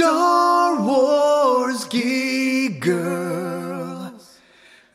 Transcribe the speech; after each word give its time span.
Star 0.00 0.80
Wars 0.82 1.84
geek 1.84 2.80
girls. 2.80 4.38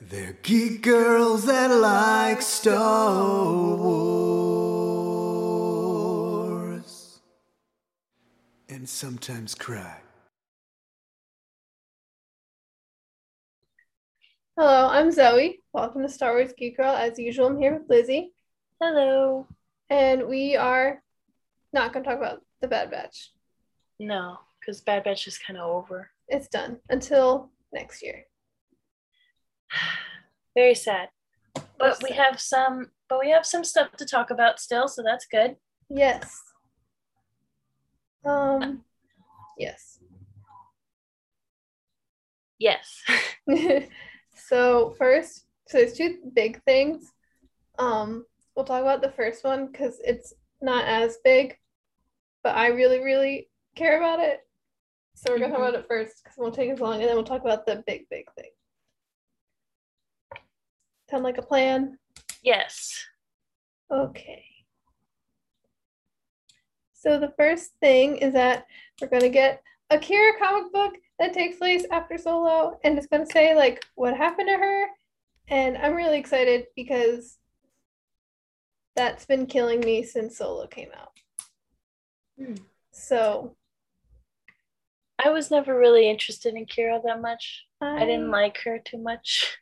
They're 0.01 0.35
geek 0.41 0.81
girls 0.81 1.45
that 1.45 1.67
like 1.67 2.41
Star 2.41 3.53
Wars. 3.77 4.71
And 8.67 8.89
sometimes 8.89 9.53
cry. 9.53 10.01
Hello, 14.57 14.87
I'm 14.87 15.11
Zoe. 15.11 15.59
Welcome 15.71 16.01
to 16.01 16.09
Star 16.09 16.33
Wars 16.33 16.51
Geek 16.57 16.77
Girl. 16.77 16.95
As 16.95 17.19
usual, 17.19 17.45
I'm 17.45 17.59
here 17.59 17.77
with 17.77 17.87
Lizzie, 17.87 18.31
Hello. 18.81 19.45
and 19.87 20.27
we 20.27 20.55
are 20.55 21.03
not 21.73 21.93
going 21.93 22.03
to 22.03 22.09
talk 22.09 22.17
about 22.17 22.41
the 22.61 22.67
Bad 22.67 22.89
Batch. 22.89 23.29
No, 23.99 24.39
because 24.65 24.81
Bad 24.81 25.03
Batch 25.03 25.27
is 25.27 25.37
kind 25.37 25.59
of 25.59 25.69
over. 25.69 26.09
It's 26.27 26.47
done 26.47 26.77
until 26.89 27.51
next 27.73 28.01
year. 28.01 28.23
Very 30.55 30.75
sad. 30.75 31.09
But 31.77 32.01
we 32.03 32.15
have 32.15 32.39
some 32.39 32.91
but 33.07 33.19
we 33.19 33.29
have 33.29 33.45
some 33.45 33.63
stuff 33.63 33.91
to 33.97 34.05
talk 34.05 34.31
about 34.31 34.59
still, 34.59 34.87
so 34.87 35.03
that's 35.03 35.27
good. 35.27 35.57
Yes. 35.89 36.41
Um. 38.25 38.83
Yes. 39.57 39.99
Yes. 42.57 43.03
so 44.35 44.95
first, 44.97 45.45
so 45.67 45.77
there's 45.77 45.93
two 45.93 46.17
big 46.33 46.61
things. 46.63 47.11
Um, 47.77 48.25
we'll 48.55 48.65
talk 48.65 48.81
about 48.81 49.01
the 49.01 49.11
first 49.11 49.43
one 49.43 49.67
because 49.67 49.99
it's 50.03 50.33
not 50.61 50.85
as 50.85 51.17
big, 51.23 51.57
but 52.43 52.55
I 52.55 52.67
really, 52.67 52.99
really 52.99 53.49
care 53.75 53.97
about 53.99 54.19
it. 54.19 54.44
So 55.15 55.31
we're 55.31 55.39
gonna 55.39 55.53
talk 55.53 55.61
Mhm. 55.61 55.69
about 55.69 55.79
it 55.79 55.87
first 55.87 56.23
because 56.23 56.37
it 56.37 56.41
won't 56.41 56.53
take 56.53 56.69
as 56.69 56.79
long, 56.79 56.95
and 56.95 57.03
then 57.03 57.15
we'll 57.15 57.23
talk 57.23 57.41
about 57.41 57.65
the 57.65 57.83
big, 57.87 58.07
big 58.09 58.31
thing. 58.33 58.51
Sound 61.09 61.23
like 61.23 61.37
a 61.37 61.41
plan? 61.41 61.97
yes. 62.41 63.07
Okay. 63.89 64.45
So 66.93 67.19
the 67.19 67.33
first 67.37 67.73
thing 67.79 68.17
is 68.17 68.33
that 68.33 68.67
we're 68.99 69.07
gonna 69.07 69.29
get 69.29 69.63
a 69.89 69.97
Qi'ra 69.97 70.37
comic 70.37 70.71
book 70.73 70.95
that 71.19 71.33
takes 71.33 71.57
place 71.57 71.85
after 71.91 72.17
Solo, 72.17 72.79
and 72.83 72.97
it's 72.97 73.07
gonna 73.07 73.25
say 73.25 73.55
like 73.55 73.83
what 73.95 74.15
happened 74.17 74.49
to 74.49 74.57
her, 74.57 74.87
and 75.47 75.77
I'm 75.77 75.93
really 75.95 76.17
excited 76.19 76.67
because 76.75 77.39
that's 78.95 79.25
been 79.25 79.45
killing 79.45 79.79
me 79.81 80.03
since 80.03 80.37
Solo 80.37 80.67
came 80.67 80.91
out. 80.93 81.11
Hmm. 82.37 82.55
So 82.91 83.55
I 85.23 85.29
was 85.29 85.49
never 85.51 85.77
really 85.77 86.09
interested 86.09 86.55
in 86.55 86.65
Qi'ra 86.65 87.01
that 87.05 87.21
much. 87.21 87.65
I, 87.81 88.01
I 88.03 88.05
didn't 88.05 88.31
like 88.31 88.57
her 88.65 88.79
too 88.79 88.97
much. 88.97 89.57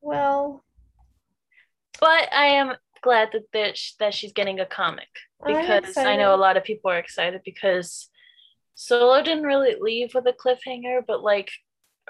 Well, 0.00 0.64
But 2.00 2.32
I 2.32 2.46
am 2.46 2.74
glad 3.02 3.30
that 3.32 3.44
that, 3.52 3.78
that 4.00 4.14
she's 4.14 4.32
getting 4.32 4.60
a 4.60 4.66
comic 4.66 5.08
because 5.46 5.96
I 5.96 6.16
know 6.16 6.34
a 6.34 6.36
lot 6.36 6.56
of 6.56 6.64
people 6.64 6.90
are 6.90 6.98
excited 6.98 7.40
because 7.44 8.08
Solo 8.74 9.22
didn't 9.22 9.44
really 9.44 9.76
leave 9.80 10.12
with 10.14 10.26
a 10.26 10.32
cliffhanger, 10.32 11.02
but 11.06 11.22
like 11.22 11.50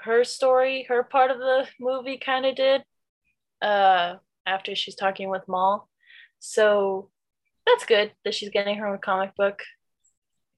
her 0.01 0.23
story, 0.23 0.85
her 0.89 1.03
part 1.03 1.31
of 1.31 1.37
the 1.37 1.67
movie 1.79 2.17
kind 2.17 2.45
of 2.45 2.55
did 2.55 2.83
uh 3.61 4.15
after 4.45 4.75
she's 4.75 4.95
talking 4.95 5.29
with 5.29 5.47
Maul. 5.47 5.87
So 6.39 7.09
that's 7.65 7.85
good 7.85 8.11
that 8.23 8.33
she's 8.33 8.49
getting 8.49 8.77
her 8.77 8.87
own 8.87 8.99
comic 8.99 9.35
book. 9.35 9.61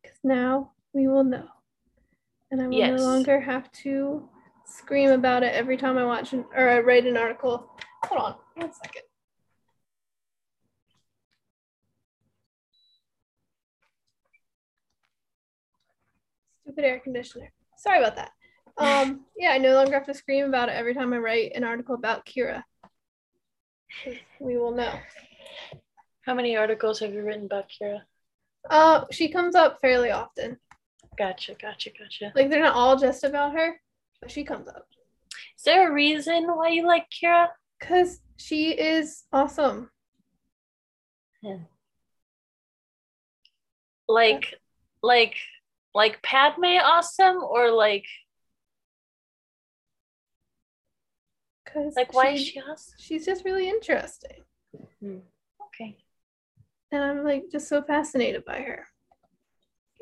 because 0.02 0.18
now 0.24 0.72
we 0.94 1.08
will 1.08 1.24
know, 1.24 1.48
and 2.52 2.62
I 2.62 2.68
will 2.68 2.78
Yes. 2.78 3.00
no 3.00 3.04
longer 3.06 3.40
have 3.40 3.72
to 3.84 4.30
scream 4.66 5.12
about 5.12 5.44
it 5.44 5.54
every 5.54 5.78
time 5.78 5.98
I 5.98 6.06
watch 6.06 6.34
an, 6.34 6.46
or 6.56 6.70
I 6.70 6.80
write 6.80 7.06
an 7.06 7.18
article. 7.18 7.70
Hold 8.06 8.22
on, 8.22 8.36
one 8.56 8.74
second. 8.74 9.04
Stupid 16.64 16.84
air 16.84 17.00
conditioner. 17.00 17.52
Sorry 17.78 18.00
about 18.00 18.16
that. 18.16 18.32
Um, 18.80 19.26
yeah, 19.36 19.54
I 19.54 19.58
no 19.58 19.74
longer 19.74 19.94
have 19.94 20.06
to 20.06 20.14
scream 20.14 20.46
about 20.46 20.70
it 20.70 20.74
every 20.74 20.94
time 20.94 21.12
I 21.12 21.18
write 21.18 21.54
an 21.56 21.64
article 21.64 21.96
about 21.96 22.28
Qi'ra. 22.28 22.64
We 24.40 24.58
will 24.60 24.70
know. 24.72 24.94
How 26.22 26.36
many 26.36 26.56
articles 26.56 27.00
have 27.00 27.12
you 27.12 27.24
written 27.24 27.46
about 27.46 27.72
Qi'ra? 27.72 28.02
Uh, 28.70 29.06
she 29.10 29.30
comes 29.30 29.56
up 29.56 29.80
fairly 29.82 30.12
often. 30.12 30.60
Gotcha, 31.18 31.56
gotcha, 31.60 31.90
gotcha. 31.98 32.32
Like 32.36 32.50
they're 32.50 32.62
not 32.62 32.76
all 32.76 32.98
just 32.98 33.24
about 33.24 33.54
her, 33.54 33.82
but 34.22 34.30
she 34.30 34.44
comes 34.44 34.68
up. 34.68 34.88
Is 35.58 35.64
there 35.64 35.90
a 35.90 35.94
reason 35.94 36.46
why 36.48 36.70
you 36.70 36.86
like 36.86 37.08
Qi'ra? 37.10 37.48
Cause 37.80 38.20
she 38.38 38.72
is 38.72 39.24
awesome. 39.34 39.90
Yeah. 41.42 41.58
Like, 44.08 44.56
like, 45.02 45.36
like 45.94 46.22
Padme 46.22 46.78
awesome, 46.84 47.44
or 47.44 47.72
like, 47.72 48.06
Cause 51.66 51.96
like 51.96 52.14
why 52.14 52.30
is 52.30 52.42
she 52.42 52.60
awesome? 52.62 52.94
She's 52.98 53.26
just 53.26 53.44
really 53.44 53.68
interesting, 53.68 54.44
hmm. 55.02 55.18
Okay. 55.68 55.98
and 56.92 57.04
I'm 57.04 57.24
like 57.24 57.46
just 57.52 57.68
so 57.68 57.82
fascinated 57.82 58.46
by 58.46 58.62
her. 58.62 58.88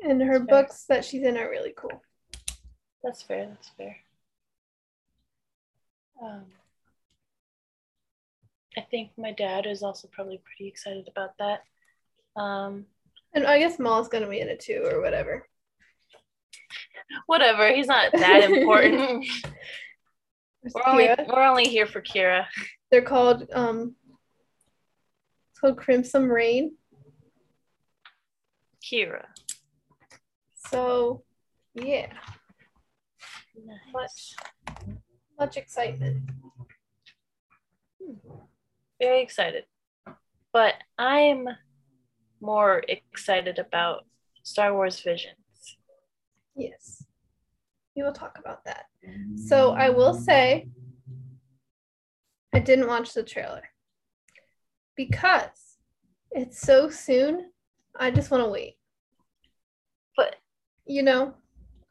And 0.08 0.20
her 0.22 0.38
That's 0.38 0.48
fair. 0.50 0.62
books 0.62 0.84
that 0.88 1.04
she's 1.04 1.22
in 1.24 1.36
are 1.36 1.50
really 1.50 1.74
cool. 1.76 2.00
That's 3.02 3.22
fair. 3.22 3.46
That's 3.48 3.68
fair. 3.76 3.96
Um, 6.22 6.44
I 8.76 8.82
think 8.82 9.10
my 9.18 9.32
dad 9.32 9.66
is 9.66 9.82
also 9.82 10.08
probably 10.12 10.38
pretty 10.44 10.68
excited 10.68 11.08
about 11.08 11.30
that. 11.38 11.62
Um, 12.40 12.86
And 13.34 13.46
I 13.46 13.58
guess 13.58 13.78
Maul's 13.78 14.08
gonna 14.08 14.28
be 14.28 14.40
in 14.40 14.48
it 14.48 14.60
too, 14.60 14.82
or 14.90 15.00
whatever. 15.00 15.46
whatever. 17.26 17.72
He's 17.74 17.86
not 17.86 18.12
that 18.12 18.50
important. 18.50 19.26
We're 20.74 20.82
only 20.86 21.08
we're 21.28 21.44
only 21.44 21.64
here 21.68 21.86
for 21.86 22.00
Qi'ra. 22.02 22.44
They're 22.90 23.02
called 23.02 23.48
um. 23.52 23.94
It's 25.50 25.60
called 25.60 25.76
Crimson 25.78 26.28
Reign. 26.28 26.76
Qi'ra. 28.84 29.26
So, 30.70 31.22
yeah, 31.74 32.12
much, 33.92 34.34
much 35.38 35.56
excitement. 35.56 36.28
Very 39.00 39.22
excited. 39.22 39.64
But 40.52 40.74
I'm 40.98 41.48
more 42.40 42.82
excited 42.88 43.58
about 43.58 44.06
Star 44.42 44.72
Wars 44.72 45.00
Visions. 45.00 45.36
Yes, 46.56 47.04
we 47.94 48.02
will 48.02 48.12
talk 48.12 48.38
about 48.38 48.64
that. 48.64 48.86
So 49.36 49.72
I 49.72 49.90
will 49.90 50.14
say, 50.14 50.68
I 52.52 52.58
didn't 52.58 52.88
watch 52.88 53.12
the 53.12 53.22
trailer 53.22 53.62
because 54.96 55.76
it's 56.30 56.60
so 56.60 56.88
soon. 56.88 57.50
I 57.94 58.10
just 58.10 58.30
want 58.30 58.44
to 58.44 58.50
wait. 58.50 58.75
You 60.86 61.02
know, 61.02 61.34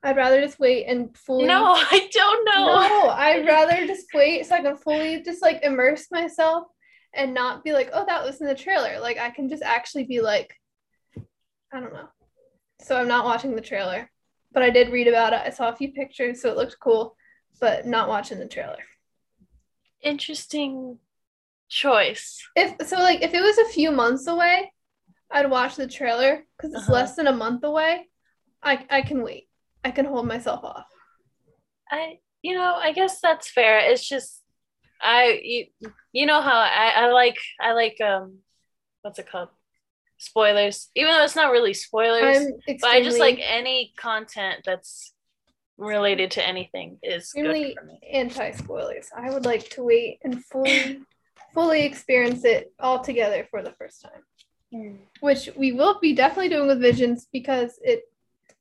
I'd 0.03 0.16
rather 0.17 0.41
just 0.41 0.59
wait 0.59 0.85
and 0.85 1.16
fully. 1.17 1.47
no, 1.47 1.73
I 1.75 2.09
don't 2.11 2.45
know. 2.45 2.66
no, 2.79 3.09
I'd 3.09 3.45
rather 3.45 3.85
just 3.85 4.07
wait 4.13 4.45
so 4.45 4.56
I 4.56 4.61
can 4.61 4.78
fully 4.78 5.22
just 5.22 5.41
like 5.41 5.61
immerse 5.63 6.07
myself 6.11 6.67
and 7.13 7.34
not 7.34 7.63
be 7.63 7.73
like, 7.73 7.89
oh, 7.94 8.05
that 8.07 8.23
was 8.23 8.41
in 8.41 8.47
the 8.47 8.55
trailer. 8.55 9.00
Like 9.00 9.17
I 9.17 9.29
can 9.29 9.50
just 9.50 9.63
actually 9.63 10.03
be 10.05 10.22
like, 10.22 10.53
I 11.73 11.79
don't 11.79 11.94
know. 11.94 12.07
So 12.81 12.97
I'm 12.97 13.07
not 13.07 13.25
watching 13.25 13.55
the 13.55 13.61
trailer, 13.61 14.09
but 14.51 14.63
I 14.63 14.69
did 14.69 14.91
read 14.91 15.07
about 15.07 15.34
it. 15.34 15.41
I 15.45 15.50
saw 15.50 15.69
a 15.69 15.75
few 15.75 15.91
pictures, 15.91 16.41
so 16.41 16.49
it 16.49 16.58
looked 16.58 16.78
cool, 16.79 17.16
but 17.59 17.85
not 17.85 18.08
watching 18.09 18.40
the 18.40 18.47
trailer. 18.47 18.78
Interesting 20.02 20.99
choice. 21.69 22.47
If 22.55 22.87
so, 22.87 22.97
like 22.97 23.22
if 23.23 23.34
it 23.34 23.41
was 23.41 23.58
a 23.58 23.66
few 23.73 23.91
months 23.91 24.28
away, 24.28 24.72
I'd 25.31 25.49
watch 25.49 25.75
the 25.75 25.87
trailer 25.87 26.46
because 26.58 26.73
it's 26.73 26.84
Uh-huh. 26.84 26.93
less 26.93 27.16
than 27.16 27.28
a 27.28 27.34
month 27.34 27.64
away. 27.64 28.08
I 28.66 28.85
I 28.90 29.02
can 29.03 29.22
wait. 29.22 29.47
I 29.84 29.91
can 29.91 30.06
hold 30.06 30.28
myself 30.28 30.64
off. 30.64 30.88
I 31.90 32.17
you 32.41 32.56
know, 32.56 32.76
I 32.76 32.91
guess 32.91 33.22
that's 33.22 33.50
fair. 33.50 33.79
It's 33.79 34.08
just 34.08 34.41
I 35.02 35.40
you, 35.44 35.66
you 36.12 36.26
know 36.26 36.41
how 36.41 36.58
I, 36.58 36.94
I 36.96 37.12
like 37.12 37.38
I 37.62 37.73
like 37.73 38.02
um 38.02 38.40
what's 39.03 39.20
it 39.20 39.29
called? 39.29 39.50
Spoilers. 40.17 40.90
Even 40.96 41.14
though 41.14 41.23
it's 41.23 41.35
not 41.35 41.52
really 41.52 41.73
spoilers, 41.73 42.38
I'm 42.38 42.78
but 42.82 42.90
I 42.90 43.03
just 43.03 43.20
like 43.20 43.40
any 43.41 43.94
content 43.97 44.62
that's 44.66 45.14
related 45.78 46.32
to 46.32 46.47
anything 46.47 46.97
is 47.03 47.32
extremely 47.35 47.76
anti 48.12 48.52
spoilers. 48.52 49.09
I 49.16 49.29
would 49.29 49.46
like 49.46 49.70
to 49.72 49.84
wait 49.84 50.20
and 50.23 50.44
fully 50.46 51.02
fully 51.53 51.85
experience 51.85 52.44
it 52.46 52.73
all 52.79 53.00
together 53.00 53.47
for 53.52 53.62
the 53.62 53.72
first 53.72 54.02
time. 54.02 54.23
Hmm. 54.73 54.96
which 55.20 55.50
we 55.56 55.72
will 55.73 56.00
be 56.00 56.14
definitely 56.14 56.50
doing 56.50 56.67
with 56.67 56.82
Visions 56.82 57.28
because 57.32 57.79
it 57.84 58.02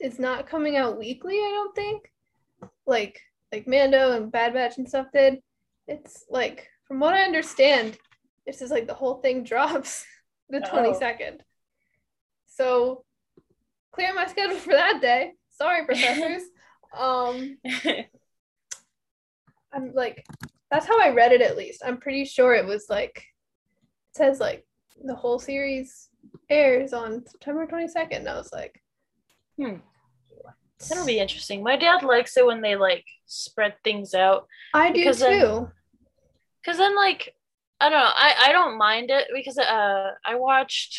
is 0.01 0.19
not 0.19 0.47
coming 0.47 0.77
out 0.77 0.99
weekly, 0.99 1.35
I 1.37 1.51
don't 1.55 1.75
think. 1.75 2.11
Like 2.87 3.21
like 3.53 3.67
Mando 3.69 4.13
and 4.13 4.33
Bad 4.33 4.55
Batch 4.55 4.79
and 4.79 4.89
stuff 4.89 5.07
did. 5.13 5.41
It's 5.87 6.25
like 6.31 6.69
from 6.89 7.01
what 7.01 7.15
I 7.15 7.23
understand, 7.25 7.99
it's 8.47 8.59
just 8.59 8.73
like 8.73 8.87
the 8.87 8.95
whole 8.95 9.17
thing 9.21 9.45
drops 9.53 10.05
the 10.51 10.61
Oh. 10.73 10.77
22nd. 10.93 11.41
So 12.47 13.05
clear 13.93 14.13
my 14.15 14.27
schedule 14.27 14.57
for 14.59 14.73
that 14.75 15.01
day. 15.01 15.33
Sorry, 15.51 15.85
professors. 15.87 16.43
um 16.97 17.59
I'm 19.73 19.93
like 19.93 20.25
that's 20.71 20.87
how 20.87 21.01
I 21.01 21.11
read 21.11 21.33
it 21.33 21.41
at 21.43 21.57
least. 21.57 21.83
I'm 21.85 21.99
pretty 21.99 22.25
sure 22.25 22.55
it 22.55 22.67
was 22.67 22.87
like 22.89 23.17
it 23.19 24.17
says 24.17 24.41
like 24.41 24.65
the 25.05 25.15
whole 25.15 25.39
series 25.39 26.09
airs 26.51 26.93
on 26.93 27.25
September 27.27 27.67
22nd. 27.67 28.17
And 28.17 28.29
I 28.29 28.37
was 28.37 28.51
like, 28.53 28.81
Hmm. 29.57 29.77
That'll 30.89 31.07
be 31.07 31.19
interesting. 31.19 31.63
My 31.63 31.77
dad 31.77 32.03
likes 32.03 32.37
it 32.37 32.45
when 32.47 32.61
they 32.61 32.77
like 32.77 33.05
spread 33.27 33.75
things 33.85 34.13
out. 34.15 34.47
I 34.75 34.91
do 34.91 35.01
Because 35.01 35.19
too. 35.19 35.25
then- 35.25 35.73
Cause 36.65 36.79
then 36.79 36.97
like 36.97 37.35
I 37.81 37.91
don't 37.91 37.99
know, 38.01 38.11
I, 38.15 38.35
I 38.47 38.53
don't 38.53 38.79
mind 38.79 39.11
it 39.11 39.27
because 39.35 39.59
uh 39.59 40.13
I 40.25 40.37
watched 40.37 40.99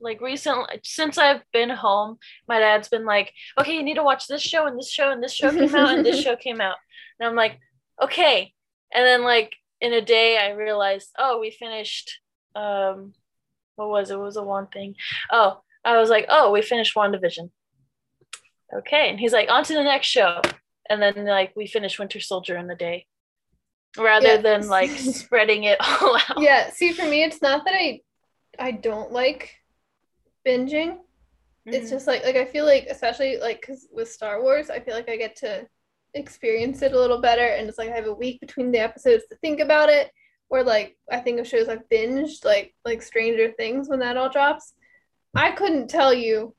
like 0.00 0.20
recently 0.20 0.80
since 0.82 1.16
I've 1.16 1.42
been 1.52 1.70
home, 1.70 2.18
my 2.48 2.58
dad's 2.58 2.88
been 2.88 3.04
like, 3.04 3.32
Okay, 3.58 3.74
you 3.76 3.82
need 3.84 3.94
to 3.94 4.02
watch 4.02 4.26
this 4.26 4.42
show 4.42 4.66
and 4.66 4.76
this 4.76 4.90
show 4.90 5.10
and 5.12 5.22
this 5.22 5.32
show 5.34 5.50
came 5.52 5.74
out 5.76 5.94
and 5.94 6.04
this 6.04 6.20
show 6.24 6.34
came 6.34 6.60
out. 6.60 6.76
And 7.20 7.28
I'm 7.28 7.36
like, 7.36 7.60
okay. 8.02 8.52
And 8.92 9.04
then 9.06 9.22
like 9.22 9.54
in 9.80 9.92
a 9.92 10.00
day 10.00 10.38
I 10.38 10.50
realized, 10.50 11.10
oh, 11.18 11.38
we 11.40 11.50
finished 11.50 12.18
um 12.56 13.12
what 13.76 13.88
was 13.88 14.10
it? 14.10 14.16
What 14.16 14.24
was 14.24 14.34
the 14.34 14.42
one 14.42 14.66
thing? 14.68 14.96
Oh, 15.30 15.60
I 15.84 15.98
was 15.98 16.10
like, 16.10 16.26
oh, 16.28 16.50
we 16.50 16.62
finished 16.62 16.96
WandaVision. 16.96 17.50
Okay. 18.74 19.10
And 19.10 19.18
he's 19.20 19.32
like, 19.32 19.48
on 19.50 19.64
to 19.64 19.74
the 19.74 19.82
next 19.82 20.06
show. 20.06 20.40
And 20.88 21.02
then 21.02 21.24
like 21.26 21.52
we 21.56 21.66
finish 21.66 21.98
Winter 21.98 22.20
Soldier 22.20 22.56
in 22.56 22.66
the 22.68 22.74
day. 22.74 23.06
Rather 23.98 24.26
Yeah. 24.34 24.36
than 24.38 24.68
like 24.68 24.90
spreading 25.20 25.64
it 25.64 25.78
all 25.80 26.16
out. 26.16 26.38
yeah, 26.40 26.70
see 26.70 26.92
for 26.92 27.04
me 27.06 27.24
it's 27.24 27.40
not 27.42 27.64
that 27.64 27.74
I 27.74 28.00
I 28.58 28.70
don't 28.70 29.12
like 29.12 29.56
binging. 30.46 30.98
It's 31.66 31.88
Mhm. 31.88 31.90
just 31.90 32.06
like 32.06 32.24
like 32.24 32.36
I 32.36 32.44
feel 32.44 32.64
like 32.66 32.86
especially 32.88 33.38
like 33.38 33.62
cuz 33.62 33.88
with 33.92 34.10
Star 34.10 34.42
Wars, 34.42 34.70
I 34.70 34.80
feel 34.80 34.94
like 34.94 35.08
I 35.08 35.16
get 35.16 35.36
to 35.36 35.66
experience 36.14 36.82
it 36.82 36.92
a 36.92 36.98
little 36.98 37.20
better 37.20 37.44
and 37.46 37.68
it's 37.68 37.78
like 37.78 37.90
I 37.90 37.94
have 37.96 38.06
a 38.06 38.12
week 38.14 38.40
between 38.40 38.70
the 38.70 38.78
episodes 38.78 39.24
to 39.28 39.36
think 39.36 39.60
about 39.60 39.88
it 39.90 40.10
or 40.48 40.62
like 40.62 40.96
I 41.10 41.18
think 41.20 41.40
of 41.40 41.46
shows 41.48 41.68
I've 41.68 41.88
binged 41.88 42.44
like 42.44 42.74
like 42.84 43.02
Stranger 43.02 43.50
Things 43.52 43.88
when 43.88 43.98
that 44.00 44.16
all 44.16 44.28
drops. 44.30 44.74
I 45.34 45.50
couldn't 45.52 45.88
tell 45.88 46.14
you 46.14 46.54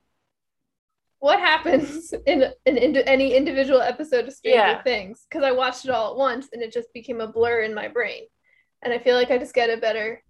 what 1.19 1.39
happens 1.39 2.13
in 2.25 2.43
an 2.65 2.77
in 2.77 2.95
any 2.97 3.35
individual 3.35 3.81
episode 3.81 4.27
of 4.27 4.33
Stranger 4.33 4.57
Yeah. 4.59 4.83
Things 4.83 5.25
because 5.29 5.43
I 5.43 5.51
watched 5.51 5.85
it 5.85 5.91
all 5.91 6.11
at 6.11 6.17
once 6.17 6.49
and 6.53 6.61
it 6.61 6.71
just 6.71 6.93
became 6.93 7.21
a 7.21 7.27
blur 7.27 7.61
in 7.61 7.73
my 7.73 7.87
brain. 7.87 8.23
And 8.83 8.93
I 8.93 8.99
feel 8.99 9.15
like 9.15 9.31
I 9.31 9.37
just 9.37 9.55
get 9.55 9.69
a 9.69 9.77
better 9.77 10.23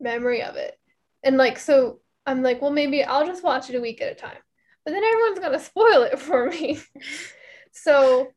memory 0.00 0.42
of 0.42 0.56
it. 0.56 0.78
And 1.22 1.36
like 1.36 1.58
so 1.58 2.00
I'm 2.26 2.42
like, 2.42 2.60
well 2.60 2.70
maybe 2.70 3.02
I'll 3.02 3.26
just 3.26 3.44
watch 3.44 3.70
it 3.70 3.76
a 3.76 3.80
week 3.80 4.00
at 4.02 4.12
a 4.12 4.14
time. 4.14 4.36
But 4.84 4.92
then 4.92 5.04
everyone's 5.04 5.38
gonna 5.38 5.60
spoil 5.60 6.02
it 6.02 6.18
for 6.28 6.48
me. 6.50 6.80
so 7.72 8.28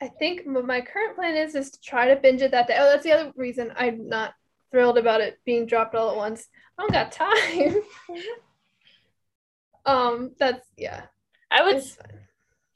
I 0.00 0.08
think 0.08 0.46
my 0.46 0.80
current 0.80 1.16
plan 1.16 1.36
is 1.36 1.54
is 1.54 1.70
to 1.70 1.80
try 1.80 2.08
to 2.08 2.20
binge 2.20 2.42
it 2.42 2.52
that 2.52 2.68
day. 2.68 2.76
Oh, 2.78 2.84
that's 2.84 3.02
the 3.02 3.12
other 3.12 3.32
reason 3.34 3.72
I'm 3.76 4.08
not 4.08 4.34
thrilled 4.70 4.98
about 4.98 5.22
it 5.22 5.38
being 5.44 5.66
dropped 5.66 5.94
all 5.94 6.10
at 6.10 6.16
once. 6.16 6.46
I 6.78 6.82
don't 6.82 6.92
got 6.92 7.12
time. 7.12 7.76
um, 9.86 10.32
that's 10.38 10.68
yeah. 10.76 11.06
I 11.50 11.62
would 11.62 11.82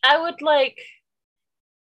I 0.02 0.20
would 0.22 0.42
like 0.42 0.78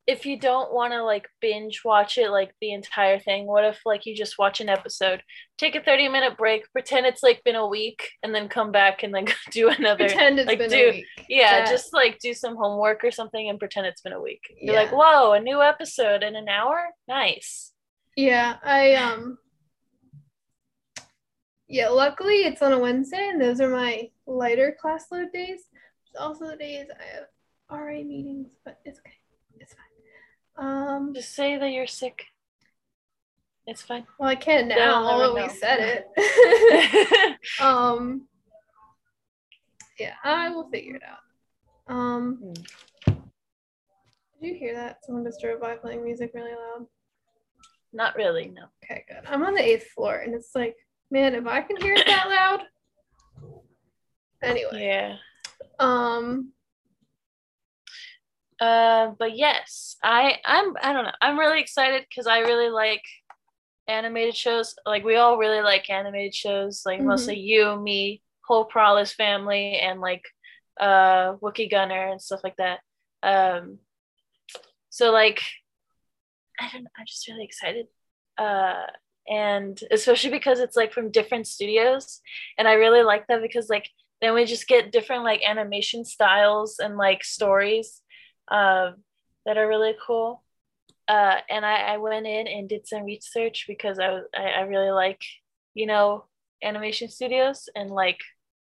if 0.08 0.26
you 0.26 0.40
don't 0.40 0.74
want 0.74 0.92
to 0.92 1.04
like 1.04 1.28
binge 1.40 1.82
watch 1.86 2.18
it 2.18 2.32
like 2.32 2.50
the 2.62 2.74
entire 2.74 3.20
thing, 3.20 3.46
what 3.46 3.64
if 3.64 3.80
like 3.86 4.08
you 4.08 4.16
just 4.16 4.40
watch 4.40 4.60
an 4.60 4.68
episode, 4.68 5.22
take 5.60 5.76
a 5.76 5.84
30 5.84 6.10
minute 6.10 6.36
break, 6.36 6.64
pretend 6.72 7.06
it's 7.06 7.22
like 7.22 7.44
been 7.44 7.56
a 7.56 7.68
week, 7.68 8.10
and 8.24 8.34
then 8.34 8.50
come 8.50 8.72
back 8.72 9.04
and 9.04 9.14
then 9.14 9.28
do 9.52 9.70
another. 9.70 10.08
Pretend 10.08 10.40
it's 10.40 10.48
like, 10.48 10.58
been 10.58 10.70
do- 10.72 10.90
a 10.90 10.92
week. 10.92 11.06
yeah, 11.30 11.60
that- 11.60 11.70
just 11.70 11.94
like 11.94 12.18
do 12.18 12.34
some 12.34 12.56
homework 12.56 13.04
or 13.04 13.12
something 13.12 13.50
and 13.50 13.60
pretend 13.60 13.86
it's 13.86 14.02
been 14.02 14.14
a 14.14 14.22
week. 14.22 14.42
You're 14.60 14.74
like, 14.74 14.92
whoa, 14.92 15.34
a 15.34 15.40
new 15.40 15.62
episode 15.62 16.24
in 16.24 16.36
an 16.36 16.50
hour? 16.50 16.88
Nice. 17.08 17.72
Yeah, 18.16 18.56
I 18.64 18.96
um 18.96 19.38
yeah, 21.68 21.90
luckily 21.90 22.46
it's 22.46 22.64
on 22.64 22.74
a 22.74 22.80
Wednesday 22.80 23.30
and 23.30 23.40
those 23.40 23.62
are 23.62 23.70
my 23.70 24.10
lighter 24.26 24.76
class 24.82 25.06
load 25.12 25.32
days. 25.32 25.62
Also 26.18 26.48
the 26.48 26.56
days 26.58 26.88
I 27.00 27.16
have 27.16 27.28
RA 27.82 28.04
meetings, 28.04 28.48
but 28.66 28.80
it's 28.86 29.00
okay. 29.00 29.14
It's 29.60 29.74
fine. 29.74 30.66
Um 30.68 31.14
Just 31.14 31.36
say 31.36 31.58
that 31.58 31.72
you're 31.72 31.88
sick. 31.88 32.26
It's 33.68 33.82
fine. 33.82 34.06
well 34.18 34.30
I 34.30 34.36
can 34.36 34.68
now 34.68 35.04
although 35.06 35.36
we 35.36 35.50
said 35.50 36.06
it. 36.18 37.38
um 37.62 38.28
yeah, 40.00 40.14
I 40.24 40.50
will 40.50 40.70
figure 40.70 40.96
it 40.96 41.04
out. 41.04 41.94
Um 41.94 42.38
Hmm. 42.38 43.14
Did 44.42 44.54
you 44.54 44.56
hear 44.56 44.74
that? 44.76 45.04
Someone 45.04 45.26
just 45.26 45.42
drove 45.42 45.60
by 45.60 45.76
playing 45.76 46.04
music 46.04 46.32
really 46.34 46.52
loud. 46.52 46.88
Not 47.92 48.16
really, 48.16 48.48
no. 48.48 48.64
Okay, 48.84 49.04
good. 49.08 49.24
I'm 49.28 49.44
on 49.44 49.54
the 49.54 49.62
eighth 49.64 49.88
floor 49.92 50.18
and 50.20 50.34
it's 50.34 50.56
like, 50.56 50.76
man, 51.12 51.36
if 51.36 51.46
I 51.46 51.62
can 51.62 51.76
hear 51.78 51.94
it 51.94 52.06
that 52.06 52.30
loud. 52.30 52.62
Anyway. 54.42 54.82
Yeah. 54.82 55.18
Um 55.80 56.54
Uh, 58.60 59.12
but 59.18 59.38
yes, 59.38 59.96
I 60.04 60.38
I'm 60.44 60.74
I 60.82 60.92
don't 60.94 61.06
know. 61.06 61.12
I'm 61.22 61.40
really 61.40 61.62
excited 61.62 62.06
because 62.10 62.28
I 62.28 62.40
really 62.40 62.70
like 62.70 63.04
animated 63.88 64.36
shows. 64.36 64.76
Like 64.86 65.04
we 65.06 65.16
all 65.16 65.38
really 65.38 65.62
like 65.62 65.90
animated 65.90 66.36
shows. 66.36 66.84
Like 66.86 67.00
Mhm. 67.00 67.06
mostly 67.06 67.40
you, 67.40 67.78
me, 67.80 68.22
whole 68.46 68.66
Prowless 68.66 69.14
family, 69.14 69.78
and 69.80 70.02
like 70.02 70.24
uh 70.80 71.36
Wookiee 71.38 71.72
Gunner 71.72 72.08
and 72.10 72.22
stuff 72.22 72.42
like 72.44 72.58
that. 72.58 72.80
Um, 73.24 73.80
so 74.90 75.12
like 75.12 75.42
I 76.60 76.70
don't. 76.72 76.84
know, 76.84 76.90
I'm 76.98 77.06
just 77.06 77.28
really 77.28 77.46
excited. 77.46 77.88
Uh, 78.38 78.88
and 79.28 79.80
especially 79.92 80.32
because 80.32 80.60
it's 80.60 80.76
like 80.76 80.92
from 80.94 81.12
different 81.12 81.48
studios, 81.48 82.20
and 82.58 82.68
I 82.68 82.74
really 82.74 83.04
like 83.04 83.28
that 83.28 83.42
because 83.42 83.70
like 83.70 83.90
then 84.22 84.34
we 84.34 84.46
just 84.46 84.68
get 84.68 84.92
different 84.92 85.24
like 85.24 85.42
animation 85.48 86.06
styles 86.06 86.80
and 86.80 86.98
like 86.98 87.24
stories 87.24 88.02
um, 88.50 88.96
that 89.46 89.58
are 89.58 89.68
really 89.68 89.96
cool. 90.06 90.44
Uh, 91.08 91.38
and 91.50 91.66
I, 91.66 91.94
I 91.94 91.98
went 91.98 92.28
in 92.28 92.48
and 92.48 92.70
did 92.70 92.88
some 92.88 93.04
research 93.04 93.66
because 93.68 93.98
I 93.98 94.10
was 94.12 94.24
I, 94.36 94.50
I 94.50 94.62
really 94.62 94.92
like 94.92 95.22
you 95.74 95.86
know 95.86 96.26
animation 96.64 97.10
studios 97.10 97.70
and 97.76 97.90
like 97.90 98.20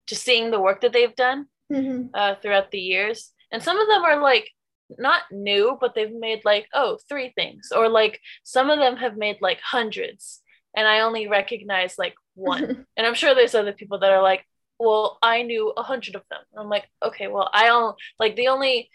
just 0.07 0.23
seeing 0.23 0.51
the 0.51 0.61
work 0.61 0.81
that 0.81 0.93
they've 0.93 1.15
done 1.15 1.47
mhm. 1.71 2.09
uh, 2.13 2.35
throughout 2.35 2.71
the 2.71 2.79
years. 2.79 3.31
And 3.51 3.61
some 3.61 3.79
of 3.79 3.87
them 3.87 4.03
are 4.03 4.21
like 4.21 4.49
not 4.97 5.23
new, 5.31 5.77
but 5.79 5.95
they've 5.95 6.13
made 6.13 6.41
like, 6.45 6.67
oh, 6.73 6.97
three 7.07 7.31
things. 7.35 7.71
Or 7.75 7.89
like 7.89 8.19
some 8.43 8.69
of 8.69 8.79
them 8.79 8.97
have 8.97 9.17
made 9.17 9.37
like 9.41 9.59
hundreds. 9.61 10.41
And 10.75 10.87
I 10.87 11.01
only 11.01 11.27
recognize 11.27 11.95
like 11.97 12.15
one. 12.35 12.85
and 12.97 13.07
I'm 13.07 13.13
sure 13.13 13.35
there's 13.35 13.55
other 13.55 13.73
people 13.73 13.99
that 13.99 14.11
are 14.11 14.21
like, 14.21 14.45
well, 14.81 15.19
I 15.21 15.43
knew 15.43 15.71
a 15.77 15.83
hundred 15.83 16.15
of 16.15 16.23
them. 16.29 16.39
And 16.51 16.59
I'm 16.61 16.69
like, 16.69 16.85
okay, 17.03 17.27
well, 17.27 17.49
I 17.53 17.67
don't 17.67 17.95
like 18.19 18.35
the 18.35 18.47
only 18.47 18.89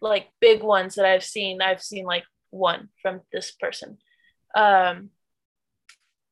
like 0.00 0.28
big 0.40 0.62
ones 0.62 0.94
that 0.94 1.04
I've 1.04 1.24
seen, 1.24 1.60
I've 1.60 1.82
seen 1.82 2.04
like 2.04 2.24
one 2.50 2.88
from 3.00 3.20
this 3.32 3.50
person. 3.50 3.98
Um, 4.54 5.10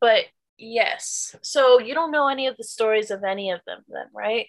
but 0.00 0.24
yes, 0.56 1.34
so 1.42 1.80
you 1.80 1.94
don't 1.94 2.12
know 2.12 2.28
any 2.28 2.46
of 2.46 2.56
the 2.56 2.64
stories 2.64 3.10
of 3.10 3.24
any 3.24 3.50
of 3.50 3.60
them, 3.66 3.80
then, 3.88 4.06
right? 4.14 4.46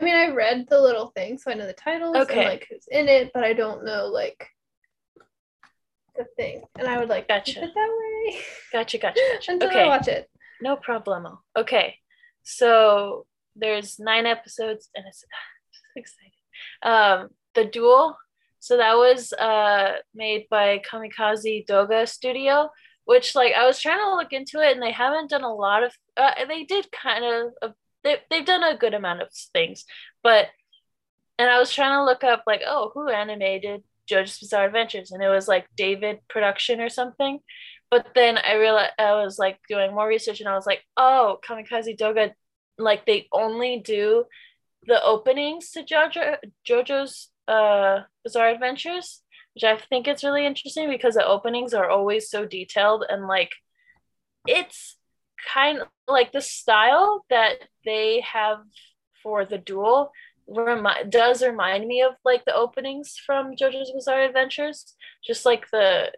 I 0.00 0.04
mean, 0.04 0.16
I 0.16 0.28
read 0.30 0.66
the 0.68 0.80
little 0.80 1.08
thing, 1.08 1.38
so 1.38 1.52
I 1.52 1.54
know 1.54 1.66
the 1.66 1.72
titles 1.72 2.16
Okay. 2.16 2.38
and 2.38 2.44
like 2.44 2.66
who's 2.68 2.88
in 2.90 3.08
it, 3.08 3.30
but 3.32 3.44
I 3.44 3.52
don't 3.52 3.84
know 3.84 4.06
like 4.06 4.48
the 6.16 6.26
thing. 6.36 6.62
And 6.78 6.88
I 6.88 6.98
would 6.98 7.08
like 7.08 7.28
Gotcha. 7.28 7.54
keep 7.54 7.62
it 7.62 7.70
that 7.74 7.98
way 7.98 8.38
Gotcha, 8.72 8.98
gotcha, 8.98 9.20
gotcha. 9.34 9.52
until 9.52 9.68
I 9.68 9.72
okay, 9.72 9.86
watch 9.86 10.08
it. 10.08 10.28
no 10.60 10.76
problemo. 10.76 11.38
Okay, 11.56 11.96
so 12.44 13.26
there's 13.56 13.98
nine 13.98 14.26
episodes, 14.26 14.88
and 14.94 15.04
it's 15.08 15.24
exciting. 15.96 16.30
Um, 16.82 17.28
the 17.54 17.64
duel. 17.64 18.16
So 18.60 18.78
that 18.78 18.94
was 18.94 19.32
uh 19.34 19.96
made 20.14 20.46
by 20.48 20.80
Kamikaze 20.90 21.66
Douga 21.66 22.08
Studio, 22.08 22.70
which 23.04 23.34
like 23.34 23.52
I 23.54 23.66
was 23.66 23.80
trying 23.80 23.98
to 23.98 24.14
look 24.14 24.32
into 24.32 24.60
it, 24.60 24.72
and 24.72 24.82
they 24.82 24.92
haven't 24.92 25.30
done 25.30 25.44
a 25.44 25.54
lot 25.54 25.82
of. 25.82 25.92
Uh, 26.16 26.32
they 26.48 26.64
did 26.64 26.90
kind 26.90 27.24
of. 27.24 27.52
A, 27.62 27.74
they 28.02 28.16
they've 28.30 28.46
done 28.46 28.62
a 28.62 28.76
good 28.76 28.94
amount 28.94 29.22
of 29.22 29.28
things, 29.52 29.84
but 30.22 30.48
and 31.38 31.50
I 31.50 31.58
was 31.58 31.72
trying 31.72 31.98
to 31.98 32.04
look 32.04 32.22
up 32.22 32.44
like, 32.46 32.62
oh, 32.66 32.90
who 32.94 33.08
animated 33.08 33.82
JoJo's 34.10 34.38
Bizarre 34.38 34.66
Adventures, 34.66 35.10
and 35.10 35.22
it 35.22 35.28
was 35.28 35.48
like 35.48 35.66
David 35.76 36.20
Production 36.28 36.80
or 36.80 36.88
something. 36.88 37.40
But 37.94 38.08
then 38.12 38.38
I 38.38 38.54
realized 38.54 38.90
I 38.98 39.12
was 39.22 39.38
like 39.38 39.60
doing 39.68 39.94
more 39.94 40.08
research, 40.08 40.40
and 40.40 40.48
I 40.48 40.56
was 40.56 40.66
like, 40.66 40.82
oh, 40.96 41.38
Kamikaze 41.46 41.96
Douga, 41.96 42.32
like 42.76 43.06
they 43.06 43.28
only 43.30 43.78
do 43.78 44.24
the 44.84 45.00
openings 45.00 45.70
to 45.70 45.84
JoJo 45.84 46.38
JoJo's 46.68 47.30
uh 47.46 48.00
Bizarre 48.24 48.48
Adventures, 48.48 49.22
which 49.54 49.62
I 49.62 49.76
think 49.76 50.08
it's 50.08 50.24
really 50.24 50.44
interesting 50.44 50.90
because 50.90 51.14
the 51.14 51.24
openings 51.24 51.72
are 51.72 51.88
always 51.88 52.28
so 52.28 52.44
detailed 52.44 53.04
and 53.08 53.28
like 53.28 53.52
it's 54.48 54.96
kind 55.54 55.78
of 55.82 55.86
like 56.08 56.32
the 56.32 56.40
style 56.40 57.24
that 57.30 57.58
they 57.84 58.22
have 58.22 58.58
for 59.22 59.44
the 59.44 59.58
duel 59.58 60.10
remi- 60.48 61.08
does 61.08 61.44
remind 61.44 61.86
me 61.86 62.02
of 62.02 62.14
like 62.24 62.44
the 62.44 62.56
openings 62.56 63.14
from 63.24 63.54
JoJo's 63.54 63.92
Bizarre 63.92 64.24
Adventures. 64.24 64.96
Just 65.24 65.46
like 65.46 65.70
the 65.70 66.10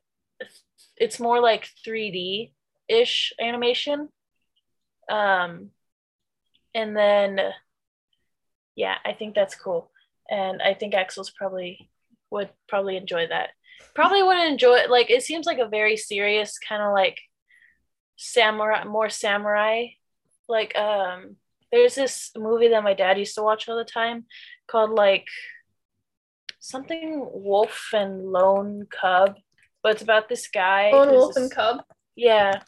it's 0.97 1.21
more 1.21 1.41
like 1.41 1.69
3D 1.87 2.53
ish 2.89 3.33
animation. 3.41 4.09
Um 5.09 5.71
and 6.75 6.97
then 6.97 7.41
yeah, 8.75 8.97
I 9.05 9.13
think 9.13 9.35
that's 9.35 9.55
cool. 9.55 9.91
And 10.31 10.61
I 10.61 10.75
think 10.75 10.95
Axel's 10.95 11.31
probably 11.31 11.91
would 12.31 12.51
probably 12.69 12.97
enjoy 12.97 13.27
that. 13.29 13.51
Probably 13.95 14.23
wouldn't 14.23 14.51
enjoy 14.51 14.77
it. 14.77 14.91
Like 14.91 15.11
it 15.11 15.23
seems 15.23 15.47
like 15.47 15.59
a 15.59 15.69
very 15.69 15.97
serious 15.97 16.59
kind 16.59 16.83
of 16.83 16.93
like 16.93 17.19
samurai, 18.17 18.85
more 18.85 19.09
samurai. 19.09 19.87
Like 20.49 20.77
um, 20.77 21.37
there's 21.73 21.95
this 21.95 22.31
movie 22.37 22.69
that 22.69 22.85
my 22.85 22.95
dad 22.95 23.19
used 23.19 23.35
to 23.37 23.43
watch 23.43 23.69
all 23.69 23.77
the 23.77 23.85
time 23.85 24.27
called 24.69 24.91
like 24.91 25.27
something 26.59 27.27
Wolf 27.33 27.91
and 27.93 28.31
Lone 28.31 28.87
Cub, 28.91 29.37
but 29.87 29.93
it's 29.93 30.03
about 30.03 30.29
this 30.29 30.49
guy. 30.49 30.91
Lone 30.91 31.13
Wolf 31.13 31.37
and 31.37 31.49
Cub. 31.49 31.85
yeah. 32.17 32.61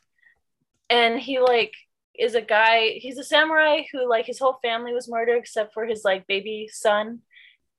And 0.89 1.19
he 1.19 1.41
like 1.41 1.73
is 2.17 2.37
a 2.37 2.41
guy, 2.41 2.91
he's 2.91 3.19
a 3.19 3.25
samurai 3.25 3.83
who 3.91 4.09
like 4.09 4.25
his 4.25 4.39
whole 4.39 4.61
family 4.63 4.93
was 4.93 5.11
murdered 5.11 5.39
except 5.39 5.75
for 5.75 5.85
his 5.85 6.05
like 6.05 6.29
baby 6.29 6.69
son. 6.71 7.23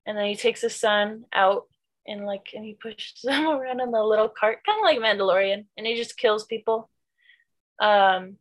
And 0.05 0.17
then 0.17 0.25
he 0.25 0.36
takes 0.36 0.60
his 0.60 0.75
son 0.75 1.24
out 1.31 1.67
and 2.05 2.25
like 2.25 2.50
and 2.53 2.65
he 2.65 2.74
pushes 2.74 3.13
them 3.24 3.48
around 3.48 3.79
in 3.79 3.91
the 3.91 4.03
little 4.03 4.27
cart, 4.27 4.60
kind 4.65 4.77
of 4.77 4.84
like 4.84 5.00
Mandalorian, 5.00 5.67
and 5.77 5.88
he 5.88 5.96
just 5.96 6.17
kills 6.17 6.43
people. 6.43 6.89
Um 7.79 8.36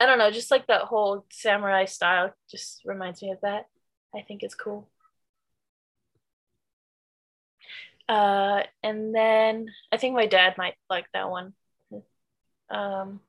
I 0.00 0.06
don't 0.06 0.18
know, 0.18 0.32
just 0.32 0.50
like 0.50 0.66
that 0.66 0.82
whole 0.82 1.24
samurai 1.30 1.84
style 1.84 2.34
just 2.50 2.80
reminds 2.84 3.22
me 3.22 3.30
of 3.30 3.38
that. 3.42 3.66
I 4.12 4.22
think 4.22 4.42
it's 4.42 4.56
cool. 4.56 4.88
Uh, 8.10 8.64
and 8.82 9.14
then 9.14 9.68
I 9.92 9.96
think 9.96 10.16
my 10.16 10.26
dad 10.26 10.58
might 10.58 10.74
like 10.90 11.06
that 11.14 11.30
one. 11.30 11.52
Um, 12.68 13.20